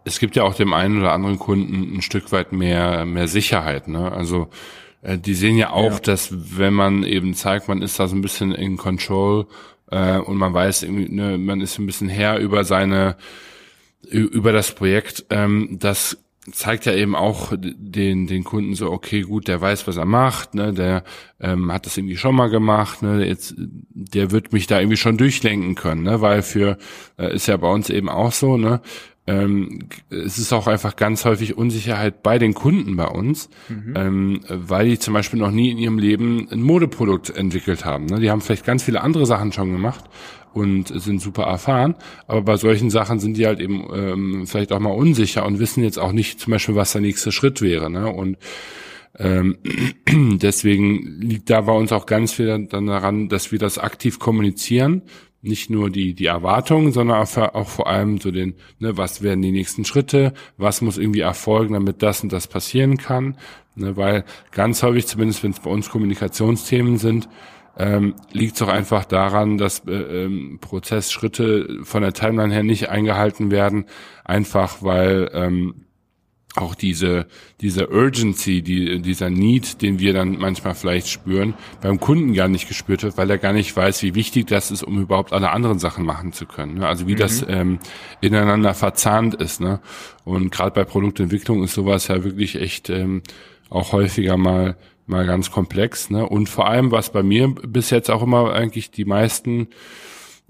[0.06, 3.88] Es gibt ja auch dem einen oder anderen Kunden ein Stück weit mehr, mehr Sicherheit,
[3.88, 4.12] ne?
[4.12, 4.48] Also,
[5.02, 6.00] äh, die sehen ja auch, ja.
[6.00, 9.48] dass wenn man eben zeigt, man ist da so ein bisschen in Control
[9.92, 13.18] äh, und man weiß, irgendwie, ne, man ist ein bisschen her über seine,
[14.10, 15.26] über das Projekt.
[15.30, 16.18] Ähm, das
[16.52, 20.56] zeigt ja eben auch den den Kunden so okay gut der weiß was er macht
[20.56, 21.04] ne der
[21.40, 25.18] ähm, hat das irgendwie schon mal gemacht ne jetzt der wird mich da irgendwie schon
[25.18, 26.80] durchlenken können ne weil für
[27.18, 28.82] äh, ist ja bei uns eben auch so ne
[29.28, 33.94] ähm, es ist auch einfach ganz häufig Unsicherheit bei den Kunden bei uns, mhm.
[33.96, 38.08] ähm, weil die zum Beispiel noch nie in ihrem Leben ein Modeprodukt entwickelt haben.
[38.08, 38.20] Ne?
[38.20, 40.06] Die haben vielleicht ganz viele andere Sachen schon gemacht
[40.54, 41.96] und sind super erfahren,
[42.28, 45.84] aber bei solchen Sachen sind die halt eben ähm, vielleicht auch mal unsicher und wissen
[45.84, 47.90] jetzt auch nicht zum Beispiel, was der nächste Schritt wäre.
[47.90, 48.08] Ne?
[48.08, 48.38] Und
[49.18, 49.58] ähm,
[50.10, 55.04] deswegen liegt da bei uns auch ganz viel dann daran, dass wir das aktiv kommunizieren
[55.42, 59.52] nicht nur die, die Erwartungen, sondern auch, vor allem so den, ne, was werden die
[59.52, 63.38] nächsten Schritte, was muss irgendwie erfolgen, damit das und das passieren kann.
[63.76, 67.28] Ne, weil ganz häufig, zumindest wenn es bei uns Kommunikationsthemen sind,
[67.78, 72.90] ähm, liegt es auch einfach daran, dass äh, ähm, Prozessschritte von der Timeline her nicht
[72.90, 73.86] eingehalten werden,
[74.26, 75.86] einfach weil ähm,
[76.56, 77.28] auch diese,
[77.62, 82.68] diese Urgency, die, dieser Need, den wir dann manchmal vielleicht spüren, beim Kunden gar nicht
[82.68, 85.80] gespürt wird, weil er gar nicht weiß, wie wichtig das ist, um überhaupt alle anderen
[85.80, 86.76] Sachen machen zu können.
[86.76, 86.88] Ne?
[86.88, 87.20] Also wie mhm.
[87.20, 87.80] das ähm,
[88.20, 89.62] ineinander verzahnt ist.
[89.62, 89.80] Ne?
[90.26, 93.22] Und gerade bei Produktentwicklung ist sowas ja wirklich echt ähm,
[93.70, 94.76] auch häufiger mal
[95.12, 96.10] mal ganz komplex.
[96.10, 96.28] Ne?
[96.28, 99.68] Und vor allem, was bei mir bis jetzt auch immer eigentlich die meisten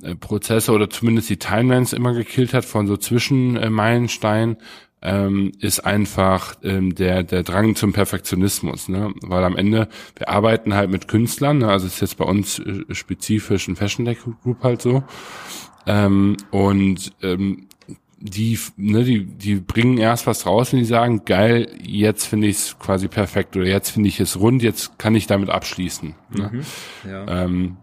[0.02, 4.58] äh, Prozesse oder zumindest die Timelines immer gekillt hat von so Zwischenmeilensteinen,
[5.02, 9.14] ähm, ist einfach ähm, der der Drang zum Perfektionismus, ne?
[9.22, 11.70] Weil am Ende wir arbeiten halt mit Künstlern, ne?
[11.70, 15.04] also ist jetzt bei uns äh, spezifisch ein Fashion Tech Group halt so
[15.88, 17.68] ähm, und ähm,
[18.22, 22.58] die, ne, die, die bringen erst was raus, wenn die sagen, geil, jetzt finde ich
[22.58, 26.14] es quasi perfekt oder jetzt finde ich es rund, jetzt kann ich damit abschließen.
[26.30, 26.52] Ne?
[26.54, 27.44] Mhm, ja.
[27.44, 27.78] ähm,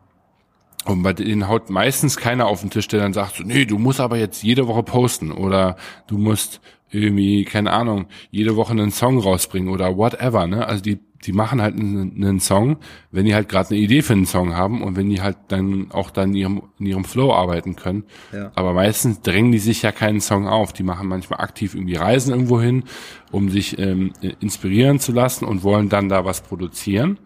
[0.85, 3.79] und bei denen haut meistens keiner auf den Tisch, der dann sagt, so, nee, du
[3.79, 8.93] musst aber jetzt jede Woche posten oder du musst irgendwie, keine Ahnung, jede Woche einen
[8.93, 10.67] Song rausbringen oder whatever, ne?
[10.67, 12.77] Also die, die machen halt einen, einen Song,
[13.11, 15.91] wenn die halt gerade eine Idee für einen Song haben und wenn die halt dann
[15.91, 18.05] auch dann in ihrem, in ihrem Flow arbeiten können.
[18.33, 18.53] Ja.
[18.55, 20.73] Aber meistens drängen die sich ja keinen Song auf.
[20.73, 22.85] Die machen manchmal aktiv irgendwie Reisen irgendwo hin,
[23.33, 27.19] um sich ähm, inspirieren zu lassen und wollen dann da was produzieren.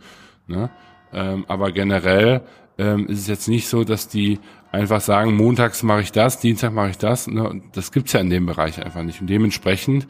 [0.46, 0.70] Ne?
[1.12, 2.42] Ähm, aber generell
[2.78, 6.72] ähm, ist es jetzt nicht so, dass die einfach sagen, montags mache ich das, Dienstag
[6.72, 7.26] mache ich das.
[7.26, 7.60] Ne?
[7.72, 9.20] Das gibt's ja in dem Bereich einfach nicht.
[9.20, 10.06] Und dementsprechend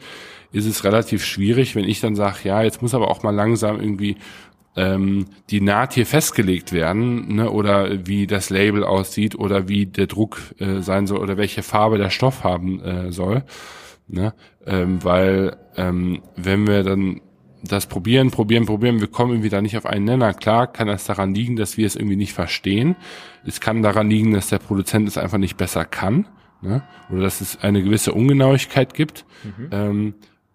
[0.53, 3.81] ist es relativ schwierig, wenn ich dann sage, ja, jetzt muss aber auch mal langsam
[3.81, 4.15] irgendwie
[4.75, 7.51] ähm, die Naht hier festgelegt werden, ne?
[7.51, 11.97] oder wie das Label aussieht oder wie der Druck äh, sein soll oder welche Farbe
[11.97, 13.43] der Stoff haben äh, soll.
[14.07, 14.33] Ne?
[14.65, 17.21] Ähm, weil ähm, wenn wir dann
[17.63, 20.33] das probieren, probieren, probieren, wir kommen irgendwie da nicht auf einen Nenner.
[20.33, 22.95] Klar kann das daran liegen, dass wir es irgendwie nicht verstehen.
[23.45, 26.27] Es kann daran liegen, dass der Produzent es einfach nicht besser kann.
[26.61, 26.83] Ne?
[27.09, 29.25] Oder dass es eine gewisse Ungenauigkeit gibt.
[29.43, 29.69] Mhm.
[29.71, 30.13] Ähm,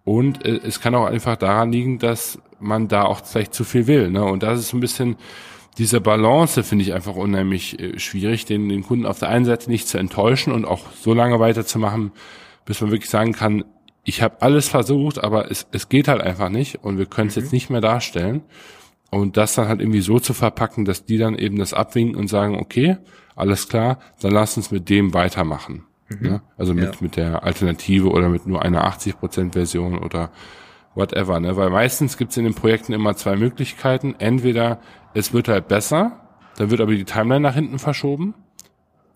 [0.08, 3.86] und äh, es kann auch einfach daran liegen, dass man da auch vielleicht zu viel
[3.86, 4.10] will.
[4.10, 4.24] Ne?
[4.24, 5.16] Und das ist ein bisschen
[5.76, 9.68] diese Balance, finde ich einfach unheimlich äh, schwierig, den, den Kunden auf der einen Seite
[9.68, 12.12] nicht zu enttäuschen und auch so lange weiterzumachen,
[12.64, 13.64] bis man wirklich sagen kann,
[14.02, 17.36] ich habe alles versucht, aber es, es geht halt einfach nicht und wir können es
[17.36, 17.42] mhm.
[17.42, 18.40] jetzt nicht mehr darstellen.
[19.10, 22.28] Und das dann halt irgendwie so zu verpacken, dass die dann eben das abwinken und
[22.28, 22.96] sagen, okay,
[23.36, 25.84] alles klar, dann lass uns mit dem weitermachen.
[26.08, 26.28] Mhm.
[26.28, 26.42] Ne?
[26.56, 27.00] Also mit, ja.
[27.00, 30.30] mit der Alternative oder mit nur einer 80% Version oder
[30.94, 31.40] whatever.
[31.40, 31.56] Ne?
[31.56, 34.14] Weil meistens gibt's in den Projekten immer zwei Möglichkeiten.
[34.18, 34.80] Entweder
[35.14, 36.20] es wird halt besser,
[36.56, 38.34] dann wird aber die Timeline nach hinten verschoben.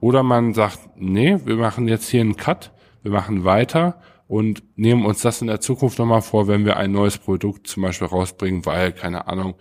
[0.00, 2.72] Oder man sagt, nee, wir machen jetzt hier einen Cut,
[3.02, 6.90] wir machen weiter und nehmen uns das in der Zukunft nochmal vor, wenn wir ein
[6.90, 9.54] neues Produkt zum Beispiel rausbringen, weil, keine Ahnung,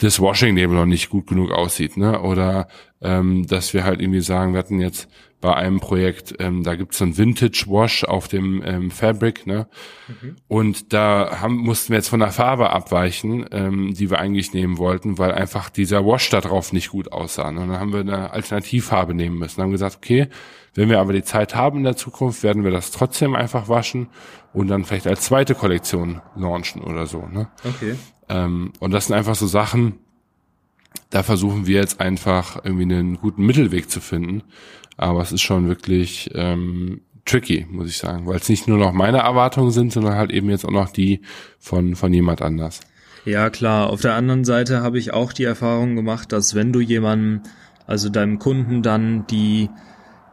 [0.00, 2.22] das Washing Label noch nicht gut genug aussieht, ne?
[2.22, 2.68] Oder
[3.00, 5.08] ähm, dass wir halt irgendwie sagen, wir hatten jetzt
[5.40, 9.68] bei einem Projekt, ähm, da gibt's so ein Vintage Wash auf dem ähm, Fabric, ne?
[10.08, 10.36] Mhm.
[10.48, 14.78] Und da haben, mussten wir jetzt von der Farbe abweichen, ähm, die wir eigentlich nehmen
[14.78, 17.52] wollten, weil einfach dieser Wash da drauf nicht gut aussah.
[17.52, 17.60] Ne?
[17.60, 19.56] Und dann haben wir eine Alternativfarbe nehmen müssen.
[19.56, 20.28] Dann haben gesagt, okay,
[20.74, 24.08] wenn wir aber die Zeit haben in der Zukunft, werden wir das trotzdem einfach waschen
[24.52, 27.26] und dann vielleicht als zweite Kollektion launchen oder so.
[27.26, 27.48] Ne?
[27.64, 27.94] Okay.
[28.28, 30.00] Ähm, und das sind einfach so Sachen,
[31.10, 34.42] da versuchen wir jetzt einfach irgendwie einen guten Mittelweg zu finden.
[34.96, 38.92] Aber es ist schon wirklich ähm, tricky, muss ich sagen, weil es nicht nur noch
[38.92, 41.20] meine Erwartungen sind, sondern halt eben jetzt auch noch die
[41.58, 42.80] von, von jemand anders.
[43.24, 43.90] Ja, klar.
[43.90, 47.42] Auf der anderen Seite habe ich auch die Erfahrung gemacht, dass wenn du jemandem,
[47.86, 49.70] also deinem Kunden dann die,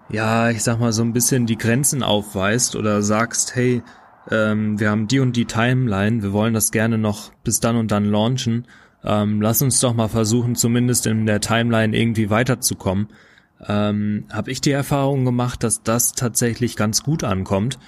[0.09, 3.83] ja, ich sag mal so ein bisschen die Grenzen aufweist oder sagst, hey,
[4.31, 7.91] ähm, wir haben die und die Timeline, wir wollen das gerne noch bis dann und
[7.91, 8.65] dann launchen
[9.05, 13.07] ähm, lass uns doch mal versuchen, zumindest in der Timeline irgendwie weiterzukommen,
[13.67, 17.79] ähm, habe ich die Erfahrung gemacht, dass das tatsächlich ganz gut ankommt,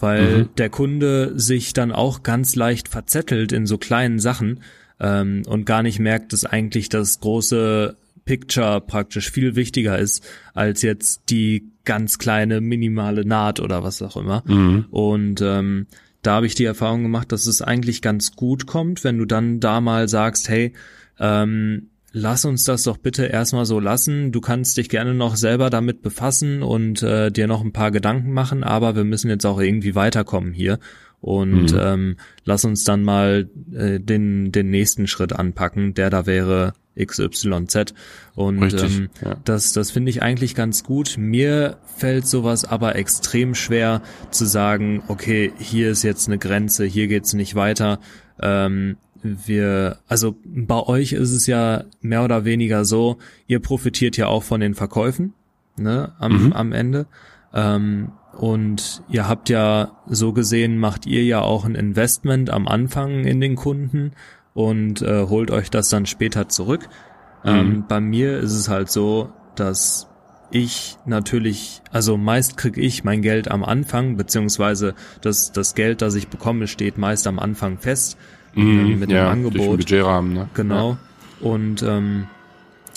[0.00, 0.48] weil mhm.
[0.56, 4.60] der Kunde sich dann auch ganz leicht verzettelt in so kleinen Sachen
[5.00, 10.82] ähm, und gar nicht merkt, dass eigentlich das große Picture praktisch viel wichtiger ist als
[10.82, 14.42] jetzt die ganz kleine minimale Naht oder was auch immer.
[14.46, 14.86] Mhm.
[14.90, 15.86] Und ähm,
[16.26, 19.60] da habe ich die Erfahrung gemacht, dass es eigentlich ganz gut kommt, wenn du dann
[19.60, 20.72] da mal sagst, hey,
[21.18, 24.32] ähm, lass uns das doch bitte erstmal so lassen.
[24.32, 28.32] Du kannst dich gerne noch selber damit befassen und äh, dir noch ein paar Gedanken
[28.32, 30.78] machen, aber wir müssen jetzt auch irgendwie weiterkommen hier.
[31.24, 31.80] Und mhm.
[31.80, 37.94] ähm, lass uns dann mal äh, den, den nächsten Schritt anpacken, der da wäre XYZ.
[38.34, 39.36] Und Richtig, ähm, ja.
[39.42, 41.16] das, das finde ich eigentlich ganz gut.
[41.16, 44.02] Mir fällt sowas aber extrem schwer
[44.32, 48.00] zu sagen, okay, hier ist jetzt eine Grenze, hier geht's nicht weiter.
[48.38, 53.16] Ähm, wir, also bei euch ist es ja mehr oder weniger so,
[53.46, 55.32] ihr profitiert ja auch von den Verkäufen,
[55.78, 56.52] ne, am, mhm.
[56.52, 57.06] am Ende.
[57.54, 63.24] Ähm, und ihr habt ja so gesehen, macht ihr ja auch ein Investment am Anfang
[63.24, 64.12] in den Kunden
[64.54, 66.88] und äh, holt euch das dann später zurück.
[67.44, 67.50] Mhm.
[67.50, 70.08] Ähm, bei mir ist es halt so, dass
[70.50, 76.14] ich natürlich, also meist krieg ich mein Geld am Anfang, beziehungsweise das, das Geld, das
[76.14, 78.16] ich bekomme, steht meist am Anfang fest
[78.54, 79.78] mhm, äh, mit ja, dem Angebot.
[79.78, 80.48] Budgetrahmen, ne?
[80.54, 80.90] Genau.
[80.90, 80.98] Ja.
[81.48, 82.28] Und ähm,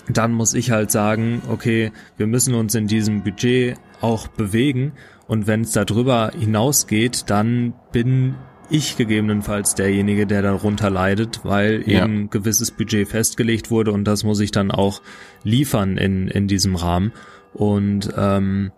[0.08, 4.94] dann muss ich halt sagen, okay, wir müssen uns in diesem Budget auch bewegen
[5.28, 8.36] und wenn es darüber hinausgeht, dann bin
[8.70, 12.04] ich gegebenenfalls derjenige, der darunter leidet, weil ja.
[12.04, 15.02] eben gewisses Budget festgelegt wurde und das muss ich dann auch
[15.44, 17.14] liefern in, in diesem Rahmen.
[17.54, 18.72] Und ähm,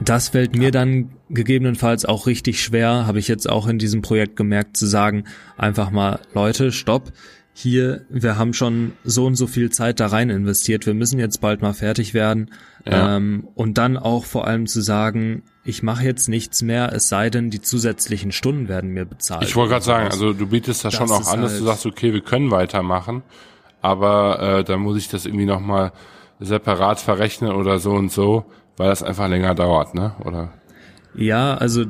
[0.00, 4.36] das fällt mir dann gegebenenfalls auch richtig schwer, habe ich jetzt auch in diesem Projekt
[4.36, 5.24] gemerkt, zu sagen,
[5.56, 7.12] einfach mal, Leute, stopp,
[7.52, 11.40] hier, wir haben schon so und so viel Zeit da rein investiert, wir müssen jetzt
[11.40, 12.50] bald mal fertig werden.
[12.84, 13.16] Ja.
[13.16, 17.28] Ähm, und dann auch vor allem zu sagen, ich mache jetzt nichts mehr, es sei
[17.28, 19.42] denn, die zusätzlichen Stunden werden mir bezahlt.
[19.42, 21.64] Ich wollte gerade sagen, also du bietest das, das schon auch an, dass halt du
[21.66, 23.22] sagst, okay, wir können weitermachen,
[23.82, 25.92] aber äh, dann muss ich das irgendwie nochmal
[26.40, 28.44] separat verrechnen oder so und so,
[28.76, 30.14] weil das einfach länger dauert, ne?
[30.24, 30.52] Oder?
[31.14, 31.84] Ja, also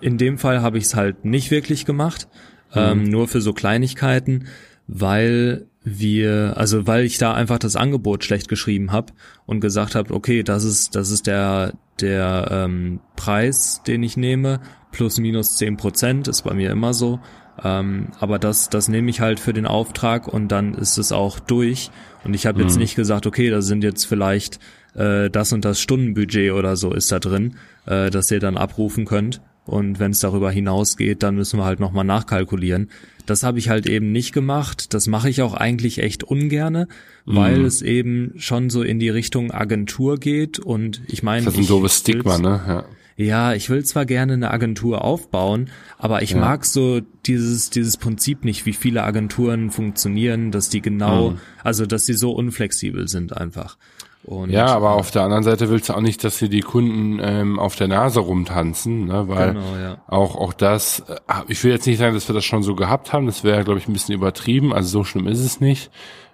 [0.00, 2.28] in dem Fall habe ich es halt nicht wirklich gemacht,
[2.74, 2.80] mhm.
[2.80, 4.46] ähm, nur für so Kleinigkeiten
[4.92, 9.12] weil wir, also weil ich da einfach das Angebot schlecht geschrieben habe
[9.46, 14.60] und gesagt habe, okay, das ist, das ist der, der ähm, Preis, den ich nehme,
[14.92, 17.20] plus minus zehn Prozent, ist bei mir immer so.
[17.62, 21.38] Ähm, aber das, das nehme ich halt für den Auftrag und dann ist es auch
[21.38, 21.90] durch.
[22.24, 22.68] Und ich habe mhm.
[22.68, 24.58] jetzt nicht gesagt, okay, da sind jetzt vielleicht
[24.94, 27.56] äh, das und das Stundenbudget oder so ist da drin,
[27.86, 29.40] äh, dass ihr dann abrufen könnt.
[29.70, 32.90] Und wenn es darüber hinausgeht, dann müssen wir halt nochmal nachkalkulieren.
[33.24, 34.92] Das habe ich halt eben nicht gemacht.
[34.92, 36.88] Das mache ich auch eigentlich echt ungerne,
[37.24, 37.64] weil mhm.
[37.66, 40.58] es eben schon so in die Richtung Agentur geht.
[40.58, 41.44] Und ich meine.
[41.44, 42.60] Das ist ein doofes Stigma, ne?
[42.66, 42.84] Ja.
[43.16, 45.68] Ja, ich will zwar gerne eine Agentur aufbauen,
[45.98, 46.38] aber ich ja.
[46.38, 51.38] mag so dieses, dieses Prinzip nicht, wie viele Agenturen funktionieren, dass die genau, mhm.
[51.62, 53.76] also dass sie so unflexibel sind einfach.
[54.22, 57.18] Und, ja, aber auf der anderen Seite willst du auch nicht, dass sie die Kunden
[57.22, 59.28] ähm, auf der Nase rumtanzen, ne?
[59.28, 59.96] weil genau, ja.
[60.08, 61.16] auch auch das, äh,
[61.48, 63.78] ich will jetzt nicht sagen, dass wir das schon so gehabt haben, das wäre, glaube
[63.78, 65.90] ich, ein bisschen übertrieben, also so schlimm ist es nicht.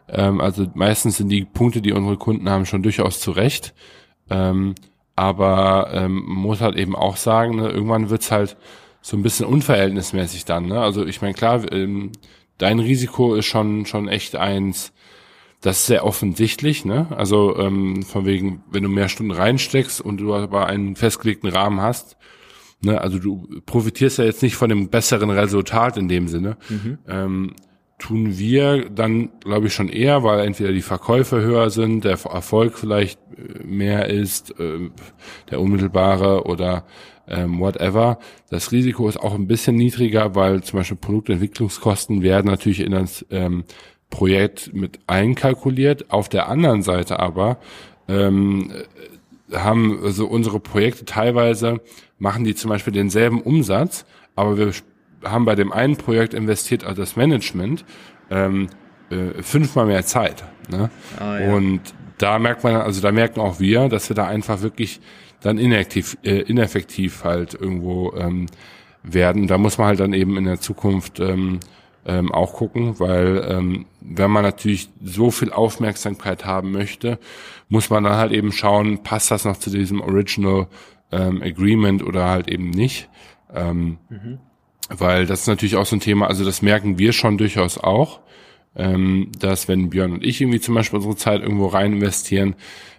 [0.08, 3.72] Ähm, also meistens sind die Punkte, die unsere Kunden haben, schon durchaus zurecht.
[4.30, 4.74] Ähm,
[5.14, 8.56] aber ähm, muss halt eben auch sagen, ne, irgendwann wird's halt
[9.00, 10.66] so ein bisschen unverhältnismäßig dann.
[10.66, 10.80] Ne?
[10.80, 12.12] Also ich meine, klar, ähm,
[12.58, 14.92] dein Risiko ist schon schon echt eins,
[15.60, 17.08] das ist sehr offensichtlich, ne?
[17.16, 21.80] Also ähm, von wegen, wenn du mehr Stunden reinsteckst und du aber einen festgelegten Rahmen
[21.80, 22.16] hast,
[22.82, 26.56] ne, also du profitierst ja jetzt nicht von dem besseren Resultat in dem Sinne.
[26.68, 26.98] Mhm.
[27.08, 27.54] Ähm,
[27.98, 32.78] tun wir dann, glaube ich, schon eher, weil entweder die Verkäufe höher sind, der Erfolg
[32.78, 34.90] vielleicht äh, mehr ist, äh,
[35.50, 36.84] der unmittelbare oder
[37.26, 38.18] ähm, whatever.
[38.50, 43.24] Das Risiko ist auch ein bisschen niedriger, weil zum Beispiel Produktentwicklungskosten werden natürlich in das
[43.30, 43.64] ähm,
[44.10, 46.10] Projekt mit einkalkuliert.
[46.10, 47.58] Auf der anderen Seite aber
[48.08, 48.72] ähm,
[49.52, 51.80] haben also unsere Projekte teilweise,
[52.18, 54.04] machen die zum Beispiel denselben Umsatz,
[54.34, 54.72] aber wir
[55.24, 57.84] haben bei dem einen Projekt investiert, also das Management,
[58.30, 58.68] ähm,
[59.10, 60.44] äh, fünfmal mehr Zeit.
[60.68, 60.90] Ne?
[61.18, 61.54] Ah, ja.
[61.54, 61.80] Und
[62.18, 65.00] da merkt man, also da merken auch wir, dass wir da einfach wirklich
[65.40, 68.46] dann inaktiv, äh, ineffektiv halt irgendwo ähm,
[69.02, 69.46] werden.
[69.46, 71.60] Da muss man halt dann eben in der Zukunft ähm,
[72.06, 77.18] ähm, auch gucken, weil ähm, wenn man natürlich so viel Aufmerksamkeit haben möchte,
[77.68, 80.68] muss man dann halt eben schauen, passt das noch zu diesem Original
[81.10, 83.08] ähm, Agreement oder halt eben nicht.
[83.52, 84.38] Ähm, mhm.
[84.88, 88.20] Weil das ist natürlich auch so ein Thema, also das merken wir schon durchaus auch,
[88.76, 92.54] ähm, dass wenn Björn und ich irgendwie zum Beispiel unsere Zeit irgendwo rein investieren,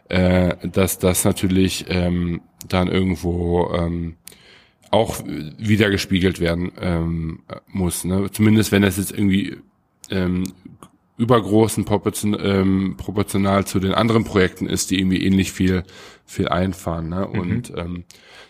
[0.10, 4.18] äh, dass das natürlich ähm, dann irgendwo ähm,
[4.92, 8.04] auch wieder gespiegelt werden ähm, muss.
[8.04, 8.30] Ne?
[8.32, 9.58] Zumindest wenn das jetzt irgendwie
[10.10, 10.44] ähm,
[11.18, 15.84] übergroßen proportion, ähm, proportional zu den anderen Projekten ist, die irgendwie ähnlich viel
[16.28, 17.10] viel einfahren.
[17.10, 17.28] Ne?
[17.32, 17.40] Mhm.
[17.40, 18.04] Und ähm,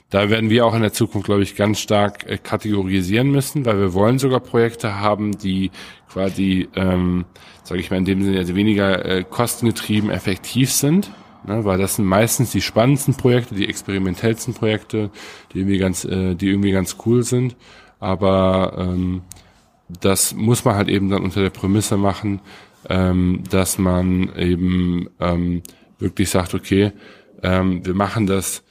[0.09, 3.79] da werden wir auch in der Zukunft, glaube ich, ganz stark äh, kategorisieren müssen, weil
[3.79, 5.71] wir wollen sogar Projekte haben, die
[6.09, 7.25] quasi, ähm,
[7.63, 11.11] sage ich mal, in dem Sinne also weniger äh, kostengetrieben effektiv sind.
[11.47, 15.11] Ne, weil das sind meistens die spannendsten Projekte, die experimentellsten Projekte,
[15.53, 17.55] die irgendwie ganz, äh, die irgendwie ganz cool sind.
[17.99, 19.21] Aber ähm,
[20.01, 22.41] das muss man halt eben dann unter der Prämisse machen,
[22.89, 25.63] ähm, dass man eben ähm,
[25.99, 26.91] wirklich sagt, okay,
[27.41, 28.63] ähm, wir machen das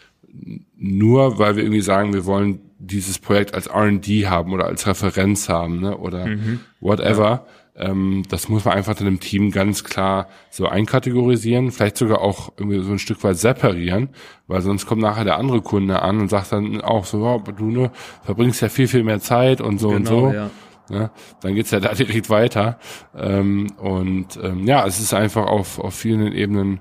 [0.76, 5.48] nur, weil wir irgendwie sagen, wir wollen dieses Projekt als R&D haben oder als Referenz
[5.48, 5.96] haben, ne?
[5.96, 6.60] oder mhm.
[6.80, 7.24] whatever.
[7.24, 7.46] Ja.
[7.78, 12.52] Ähm, das muss man einfach dann im Team ganz klar so einkategorisieren, vielleicht sogar auch
[12.56, 14.08] irgendwie so ein Stück weit separieren,
[14.46, 17.70] weil sonst kommt nachher der andere Kunde an und sagt dann auch so, oh, du
[17.70, 17.90] ne,
[18.22, 20.32] verbringst ja viel, viel mehr Zeit und so genau, und so.
[20.32, 20.50] Ja.
[20.88, 21.10] Ja,
[21.40, 22.78] dann geht's ja da direkt weiter.
[23.16, 26.78] Ähm, und ähm, ja, es ist einfach auf, auf vielen Ebenen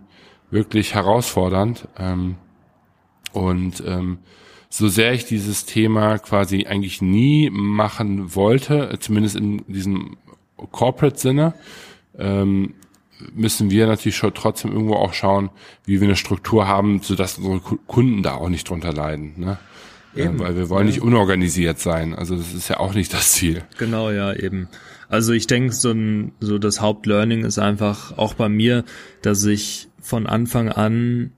[0.51, 1.87] wirklich herausfordernd.
[1.97, 2.35] Ähm,
[3.33, 4.19] und ähm,
[4.69, 10.17] so sehr ich dieses Thema quasi eigentlich nie machen wollte, zumindest in diesem
[10.57, 11.53] Corporate-Sinne,
[12.17, 12.73] ähm,
[13.33, 15.49] müssen wir natürlich schon trotzdem irgendwo auch schauen,
[15.85, 19.33] wie wir eine Struktur haben, sodass unsere Kunden da auch nicht drunter leiden.
[19.37, 19.57] Ne?
[20.15, 22.13] Eben, weil wir wollen nicht unorganisiert sein.
[22.13, 23.63] Also das ist ja auch nicht das Ziel.
[23.77, 24.69] Genau, ja, eben.
[25.09, 28.85] Also ich denke, so, ein, so das Hauptlearning ist einfach auch bei mir,
[29.21, 31.31] dass ich von Anfang an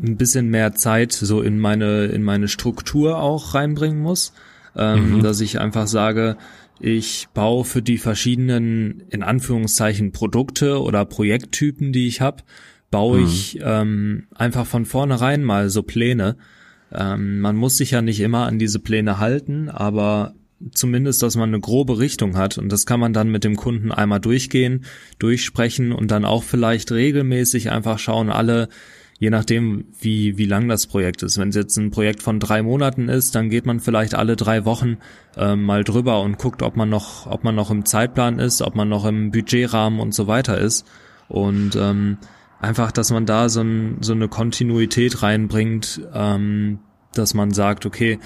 [0.00, 4.32] ein bisschen mehr Zeit so in meine in meine Struktur auch reinbringen muss,
[4.76, 5.22] ähm, mhm.
[5.22, 6.36] dass ich einfach sage,
[6.78, 12.42] ich baue für die verschiedenen in Anführungszeichen Produkte oder Projekttypen, die ich habe,
[12.90, 13.24] baue mhm.
[13.24, 16.36] ich ähm, einfach von vornherein mal so Pläne.
[16.92, 20.34] Ähm, man muss sich ja nicht immer an diese Pläne halten, aber
[20.72, 23.92] zumindest, dass man eine grobe Richtung hat und das kann man dann mit dem Kunden
[23.92, 24.84] einmal durchgehen,
[25.18, 28.68] durchsprechen und dann auch vielleicht regelmäßig einfach schauen, alle
[29.18, 31.38] je nachdem, wie, wie lang das Projekt ist.
[31.38, 34.64] Wenn es jetzt ein Projekt von drei Monaten ist, dann geht man vielleicht alle drei
[34.64, 34.98] Wochen
[35.36, 38.74] äh, mal drüber und guckt, ob man noch, ob man noch im Zeitplan ist, ob
[38.74, 40.86] man noch im Budgetrahmen und so weiter ist.
[41.28, 42.18] Und ähm,
[42.60, 46.80] einfach, dass man da so, ein, so eine Kontinuität reinbringt, ähm,
[47.14, 48.18] dass man sagt, okay,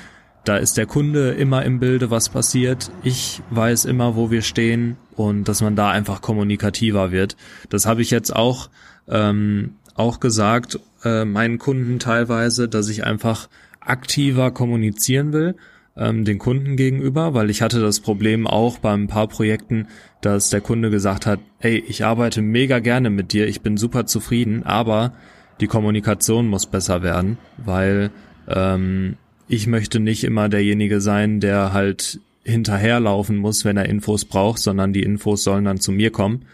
[0.45, 2.91] da ist der Kunde immer im Bilde, was passiert.
[3.03, 7.37] Ich weiß immer, wo wir stehen und dass man da einfach kommunikativer wird.
[7.69, 8.71] Das habe ich jetzt auch
[9.09, 13.49] ähm, auch gesagt, äh, meinen Kunden teilweise, dass ich einfach
[13.81, 15.55] aktiver kommunizieren will,
[15.97, 19.87] ähm, den Kunden gegenüber, weil ich hatte das Problem auch bei ein paar Projekten,
[20.21, 24.07] dass der Kunde gesagt hat, hey, ich arbeite mega gerne mit dir, ich bin super
[24.07, 25.13] zufrieden, aber
[25.61, 28.11] die Kommunikation muss besser werden, weil
[28.49, 29.17] ähm,
[29.49, 34.93] ich möchte nicht immer derjenige sein, der halt hinterherlaufen muss, wenn er Infos braucht, sondern
[34.93, 36.47] die Infos sollen dann zu mir kommen.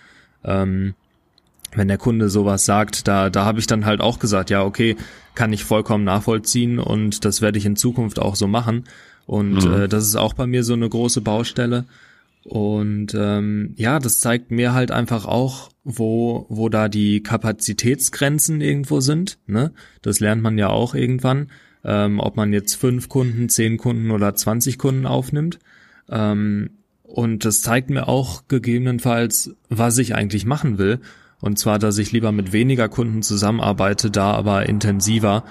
[0.45, 0.95] Ähm,
[1.77, 4.97] wenn der Kunde sowas sagt, da, da habe ich dann halt auch gesagt, ja, okay,
[5.35, 8.85] kann ich vollkommen nachvollziehen und das werde ich in Zukunft auch so machen.
[9.27, 9.73] Und mhm.
[9.73, 11.85] äh, das ist auch bei mir so eine große Baustelle.
[12.45, 19.01] Und ähm, ja, das zeigt mir halt einfach auch, wo, wo da die Kapazitätsgrenzen irgendwo
[19.01, 19.39] sind.
[19.47, 19.73] Ne?
[20.01, 21.51] Das lernt man ja auch irgendwann,
[21.85, 25.59] ähm, ob man jetzt fünf Kunden, zehn Kunden oder zwanzig Kunden aufnimmt.
[26.09, 26.71] Ähm,
[27.03, 31.01] und das zeigt mir auch gegebenenfalls, was ich eigentlich machen will.
[31.47, 35.45] Und zwar, dass ich lieber mit weniger Kunden zusammenarbeite, da aber intensiver,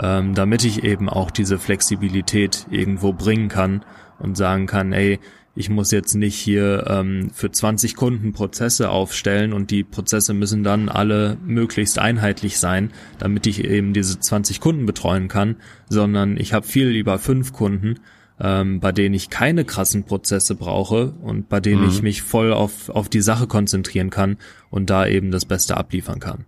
[0.00, 3.84] ähm, damit ich eben auch diese Flexibilität irgendwo bringen kann
[4.18, 5.20] und sagen kann, ey,
[5.54, 10.64] ich muss jetzt nicht hier ähm, für 20 Kunden Prozesse aufstellen und die Prozesse müssen
[10.64, 16.54] dann alle möglichst einheitlich sein, damit ich eben diese 20 Kunden betreuen kann, sondern ich
[16.54, 17.96] habe viel lieber fünf Kunden,
[18.42, 21.88] ähm, bei denen ich keine krassen Prozesse brauche und bei denen mhm.
[21.88, 24.36] ich mich voll auf, auf die Sache konzentrieren kann
[24.68, 26.44] und da eben das Beste abliefern kann.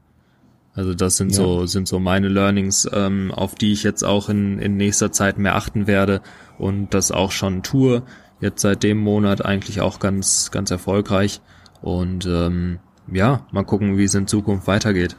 [0.74, 1.36] Also das sind ja.
[1.36, 5.38] so sind so meine Learnings, ähm, auf die ich jetzt auch in, in nächster Zeit
[5.38, 6.20] mehr achten werde
[6.59, 8.03] und das auch schon tue
[8.40, 11.40] jetzt seit dem Monat eigentlich auch ganz, ganz erfolgreich.
[11.80, 12.78] Und ähm,
[13.12, 15.16] ja, mal gucken, wie es in Zukunft weitergeht.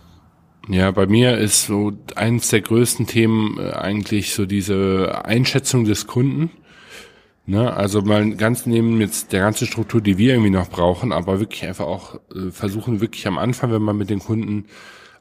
[0.68, 6.08] Ja, bei mir ist so eines der größten Themen äh, eigentlich so diese Einschätzung des
[6.08, 6.50] Kunden.
[7.48, 11.40] Ne, also mal ganz neben jetzt der ganzen Struktur, die wir irgendwie noch brauchen, aber
[11.40, 14.66] wirklich einfach auch äh, versuchen, wirklich am Anfang, wenn man mit den Kunden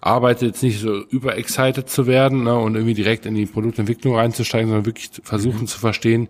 [0.00, 4.68] arbeitet, jetzt nicht so überexcited zu werden ne, und irgendwie direkt in die Produktentwicklung reinzusteigen,
[4.68, 5.66] sondern wirklich versuchen mhm.
[5.66, 6.28] zu verstehen,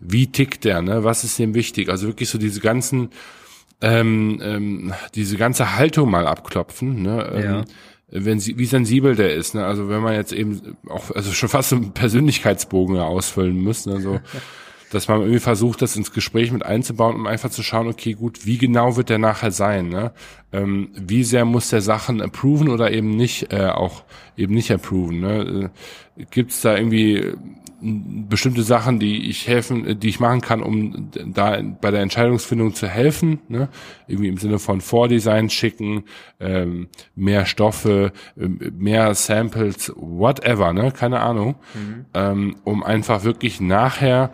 [0.00, 1.04] wie tickt der, ne?
[1.04, 1.88] Was ist dem wichtig?
[1.88, 3.10] Also wirklich so diese ganzen,
[3.80, 7.32] ähm, ähm, diese ganze Haltung mal abklopfen, ne?
[7.34, 7.64] Ähm, ja.
[8.08, 9.64] wenn sie, wie sensibel der ist, ne?
[9.64, 14.00] Also wenn man jetzt eben auch, also schon fast so einen Persönlichkeitsbogen ausfüllen muss, ne?
[14.00, 14.20] So,
[14.94, 18.46] dass man irgendwie versucht, das ins Gespräch mit einzubauen, um einfach zu schauen, okay, gut,
[18.46, 20.12] wie genau wird der nachher sein, ne?
[20.52, 24.04] Ähm, wie sehr muss der Sachen approven oder eben nicht, äh, auch
[24.36, 25.70] eben nicht approven, ne?
[26.16, 27.34] Äh, Gibt es da irgendwie
[27.84, 32.88] bestimmte Sachen, die ich helfen, die ich machen kann, um da bei der Entscheidungsfindung zu
[32.88, 33.68] helfen, ne?
[34.06, 36.04] irgendwie im Sinne von Vordesign schicken,
[36.40, 42.06] ähm, mehr Stoffe, ähm, mehr Samples, whatever, ne, keine Ahnung, mhm.
[42.14, 44.30] ähm, um einfach wirklich nachher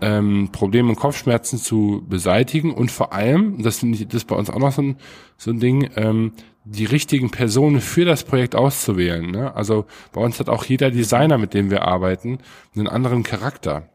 [0.00, 4.36] ähm, Probleme und Kopfschmerzen zu beseitigen und vor allem, das finde ich, das ist bei
[4.36, 4.96] uns auch noch so ein,
[5.36, 6.32] so ein Ding, ähm,
[6.64, 9.30] die richtigen Personen für das Projekt auszuwählen.
[9.30, 9.54] Ne?
[9.54, 12.38] Also bei uns hat auch jeder Designer, mit dem wir arbeiten,
[12.74, 13.88] einen anderen Charakter.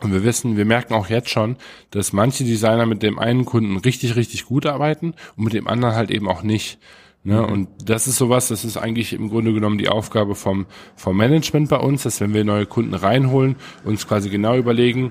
[0.00, 1.56] Und wir wissen, wir merken auch jetzt schon,
[1.90, 5.94] dass manche Designer mit dem einen Kunden richtig, richtig gut arbeiten und mit dem anderen
[5.94, 6.78] halt eben auch nicht.
[7.24, 7.40] Ne?
[7.40, 7.52] Mhm.
[7.52, 11.70] Und das ist sowas, das ist eigentlich im Grunde genommen die Aufgabe vom, vom Management
[11.70, 15.10] bei uns, dass wenn wir neue Kunden reinholen, uns quasi genau überlegen,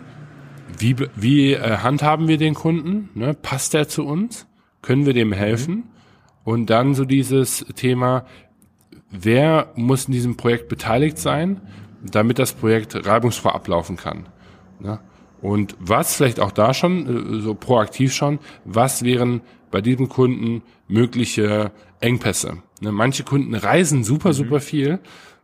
[0.78, 3.09] wie, wie äh, handhaben wir den Kunden?
[3.16, 3.34] Ne?
[3.34, 4.47] Passt der zu uns?
[4.82, 5.76] Können wir dem helfen?
[5.76, 5.84] Mhm.
[6.43, 8.26] Und dann so dieses Thema,
[9.09, 11.61] wer muss in diesem Projekt beteiligt sein,
[12.03, 14.28] damit das Projekt reibungsfrei ablaufen kann.
[14.80, 14.99] Ne?
[15.41, 19.41] Und was vielleicht auch da schon, äh, so proaktiv schon, was wären
[19.72, 21.72] bei diesem Kunden mögliche
[22.03, 22.57] Engpässe?
[22.81, 22.91] Ne?
[22.91, 24.33] Manche Kunden reisen super, mhm.
[24.33, 24.99] super viel.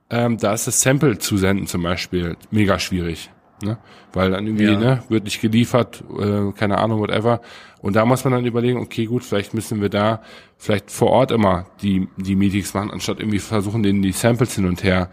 [0.10, 3.30] Ähm, da ist das Sample zu senden zum Beispiel mega schwierig.
[3.62, 3.78] Ne?
[4.14, 4.80] Weil dann irgendwie, ja.
[4.80, 7.41] ne, wird nicht geliefert, äh, keine Ahnung, whatever.
[7.82, 10.22] Und da muss man dann überlegen, okay, gut, vielleicht müssen wir da
[10.57, 14.66] vielleicht vor Ort immer die, die Meetings machen, anstatt irgendwie versuchen, denen die Samples hin
[14.66, 15.10] und her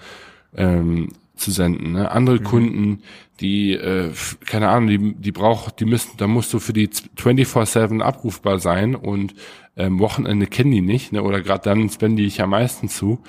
[0.57, 1.92] ähm, zu senden.
[1.92, 2.11] Ne?
[2.11, 2.44] Andere mhm.
[2.44, 3.03] Kunden,
[3.40, 4.11] die, äh,
[4.47, 8.94] keine Ahnung, die, die braucht, die müssen, da musst du für die 24-7 abrufbar sein
[8.94, 9.34] und
[9.77, 11.22] ähm, Wochenende kennen die nicht, ne?
[11.22, 13.20] oder gerade dann spende ich am meisten zu.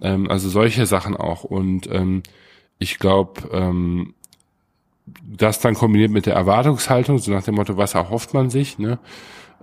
[0.00, 1.44] Ähm, also solche Sachen auch.
[1.44, 2.22] Und ähm,
[2.78, 4.14] ich glaube, ähm,
[5.06, 8.98] das dann kombiniert mit der Erwartungshaltung, so nach dem Motto, was erhofft man sich, ne,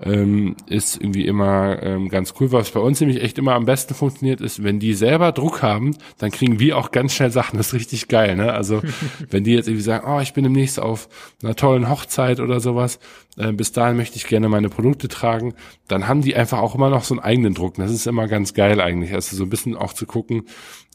[0.03, 2.51] ähm, ist irgendwie immer ähm, ganz cool.
[2.51, 5.95] Was bei uns nämlich echt immer am besten funktioniert, ist, wenn die selber Druck haben,
[6.17, 7.57] dann kriegen wir auch ganz schnell Sachen.
[7.57, 8.53] Das ist richtig geil, ne?
[8.53, 8.81] Also
[9.29, 11.07] wenn die jetzt irgendwie sagen, oh, ich bin demnächst auf
[11.43, 12.99] einer tollen Hochzeit oder sowas,
[13.37, 15.53] äh, bis dahin möchte ich gerne meine Produkte tragen,
[15.87, 17.75] dann haben die einfach auch immer noch so einen eigenen Druck.
[17.75, 19.13] Das ist immer ganz geil eigentlich.
[19.13, 20.43] Also so ein bisschen auch zu gucken,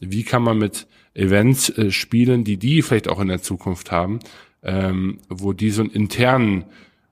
[0.00, 4.18] wie kann man mit Events äh, spielen, die die vielleicht auch in der Zukunft haben,
[4.62, 6.64] ähm, wo die so einen internen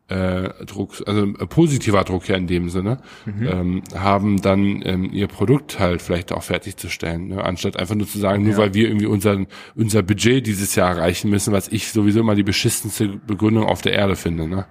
[0.08, 3.46] äh, Druck, also äh, positiver Druck ja in dem Sinne, mhm.
[3.46, 7.44] ähm, haben dann ähm, ihr Produkt halt vielleicht auch fertigzustellen, ne?
[7.44, 8.58] anstatt einfach nur zu sagen, nur ja.
[8.58, 12.42] weil wir irgendwie unser, unser Budget dieses Jahr erreichen müssen, was ich sowieso immer die
[12.42, 14.46] beschissenste Begründung auf der Erde finde.
[14.46, 14.66] Ne?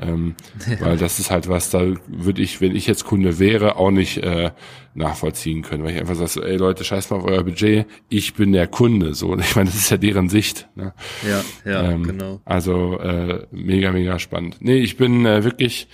[0.00, 0.34] Ähm.
[0.80, 4.18] Weil das ist halt was, da würde ich, wenn ich jetzt Kunde wäre, auch nicht
[4.18, 4.50] äh,
[4.94, 8.34] nachvollziehen können, weil ich einfach sage, so, ey Leute, scheiß mal auf euer Budget, ich
[8.34, 9.28] bin der Kunde, so.
[9.28, 10.68] Und ich meine, das ist ja deren Sicht.
[10.74, 10.92] Ne?
[11.28, 12.40] Ja, ja, ähm, genau.
[12.44, 14.56] Also äh, mega, mega spannend.
[14.60, 15.88] Nee, ich bin äh, wirklich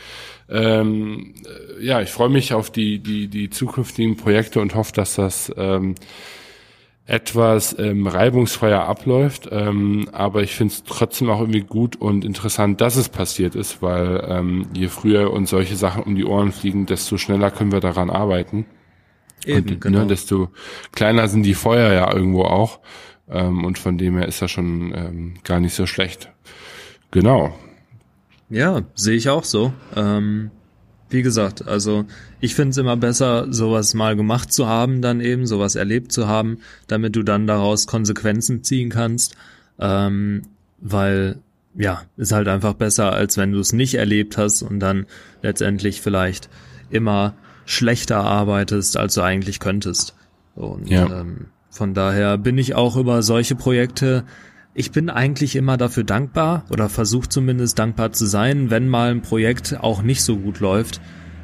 [0.49, 1.35] ähm,
[1.81, 5.95] ja, ich freue mich auf die, die, die zukünftigen Projekte und hoffe, dass das ähm,
[7.07, 9.49] etwas ähm, reibungsfreier abläuft.
[9.51, 13.83] Ähm, aber ich finde es trotzdem auch irgendwie gut und interessant, dass es passiert ist,
[13.83, 17.81] weil ähm, je früher uns solche Sachen um die Ohren fliegen, desto schneller können wir
[17.81, 18.67] daran arbeiten.
[19.45, 19.99] Eben, und, ne, genau.
[20.01, 20.49] Ne, desto
[20.93, 22.81] kleiner sind die Feuer ja irgendwo auch.
[23.29, 26.31] Ähm, und von dem her ist das schon ähm, gar nicht so schlecht.
[27.11, 27.55] Genau.
[28.49, 29.73] Ja, sehe ich auch so.
[29.97, 30.51] Ähm,
[31.15, 32.05] wie gesagt, also
[32.41, 36.27] ich finde es immer besser, sowas mal gemacht zu haben, dann eben, sowas erlebt zu
[36.27, 36.59] haben,
[36.89, 39.37] damit du dann daraus Konsequenzen ziehen kannst.
[39.79, 40.43] Ähm,
[40.81, 41.39] weil,
[41.77, 45.07] ja, ist halt einfach besser, als wenn du es nicht erlebt hast und dann
[45.41, 46.51] letztendlich vielleicht
[46.91, 47.35] immer
[47.65, 50.15] schlechter arbeitest, als du eigentlich könntest.
[50.57, 51.07] Und ja.
[51.21, 54.25] ähm, von daher bin ich auch über solche Projekte
[54.75, 59.23] ich bin eigentlich immer dafür dankbar oder versuche zumindest dankbar zu sein, wenn mal ein
[59.23, 61.01] Projekt auch nicht so gut läuft,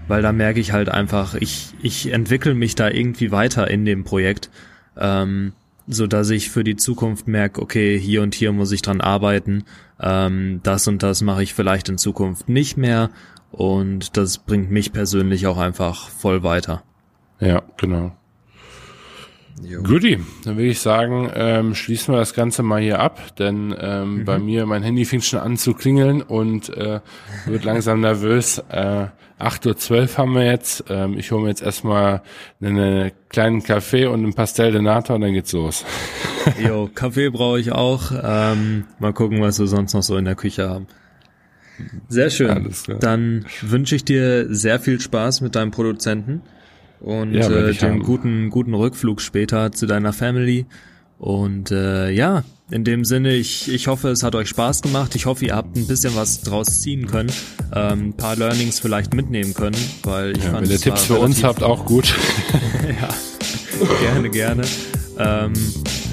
[0.09, 4.03] weil da merke ich halt einfach, ich, ich entwickle mich da irgendwie weiter in dem
[4.03, 4.51] Projekt,
[4.97, 5.53] ähm,
[5.87, 9.65] so dass ich für die Zukunft merke, okay, hier und hier muss ich dran arbeiten,
[10.01, 13.11] ähm, das und das mache ich vielleicht in Zukunft nicht mehr
[13.53, 16.83] und das bringt mich persönlich auch einfach voll weiter.
[17.39, 18.13] Ja, genau.
[19.83, 24.19] Guti, dann würde ich sagen, ähm, schließen wir das Ganze mal hier ab, denn ähm,
[24.19, 24.25] mhm.
[24.25, 27.01] bei mir, mein Handy fängt schon an zu klingeln und äh,
[27.47, 28.63] wird langsam nervös.
[28.71, 29.07] Äh,
[29.41, 30.85] 8.12 Uhr haben wir jetzt.
[30.89, 32.23] Ähm, ich hole mir jetzt erstmal
[32.61, 35.85] einen kleinen Kaffee und ein Pastel de Nata und dann geht's los.
[36.59, 38.13] Jo, Kaffee brauche ich auch.
[38.23, 40.87] Ähm, mal gucken, was wir sonst noch so in der Küche haben.
[42.09, 42.71] Sehr schön.
[43.01, 46.43] Dann wünsche ich dir sehr viel Spaß mit deinem Produzenten
[47.01, 50.67] und ja, äh, den guten, guten Rückflug später zu deiner Family.
[51.19, 55.15] Und äh, ja, in dem Sinne, ich, ich hoffe, es hat euch Spaß gemacht.
[55.15, 57.31] Ich hoffe, ihr habt ein bisschen was draus ziehen können,
[57.75, 61.19] ähm, ein paar Learnings vielleicht mitnehmen können, weil ich ja, fand, wenn ihr Tipps für
[61.19, 62.15] uns habt, auch gut.
[63.01, 63.09] ja,
[64.01, 64.63] gerne, gerne.
[65.19, 65.53] Ähm,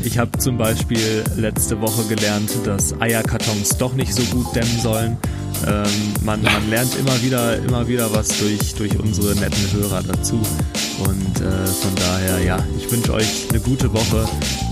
[0.07, 5.17] ich habe zum Beispiel letzte Woche gelernt, dass Eierkartons doch nicht so gut dämmen sollen.
[5.67, 10.39] Ähm, man, man lernt immer wieder, immer wieder was durch, durch unsere netten Hörer dazu.
[10.99, 14.25] Und äh, von daher, ja, ich wünsche euch eine gute Woche,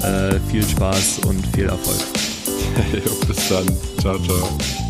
[0.03, 1.99] äh, viel Spaß und viel Erfolg.
[3.27, 3.65] Bis dann.
[3.99, 4.84] Ciao, ciao.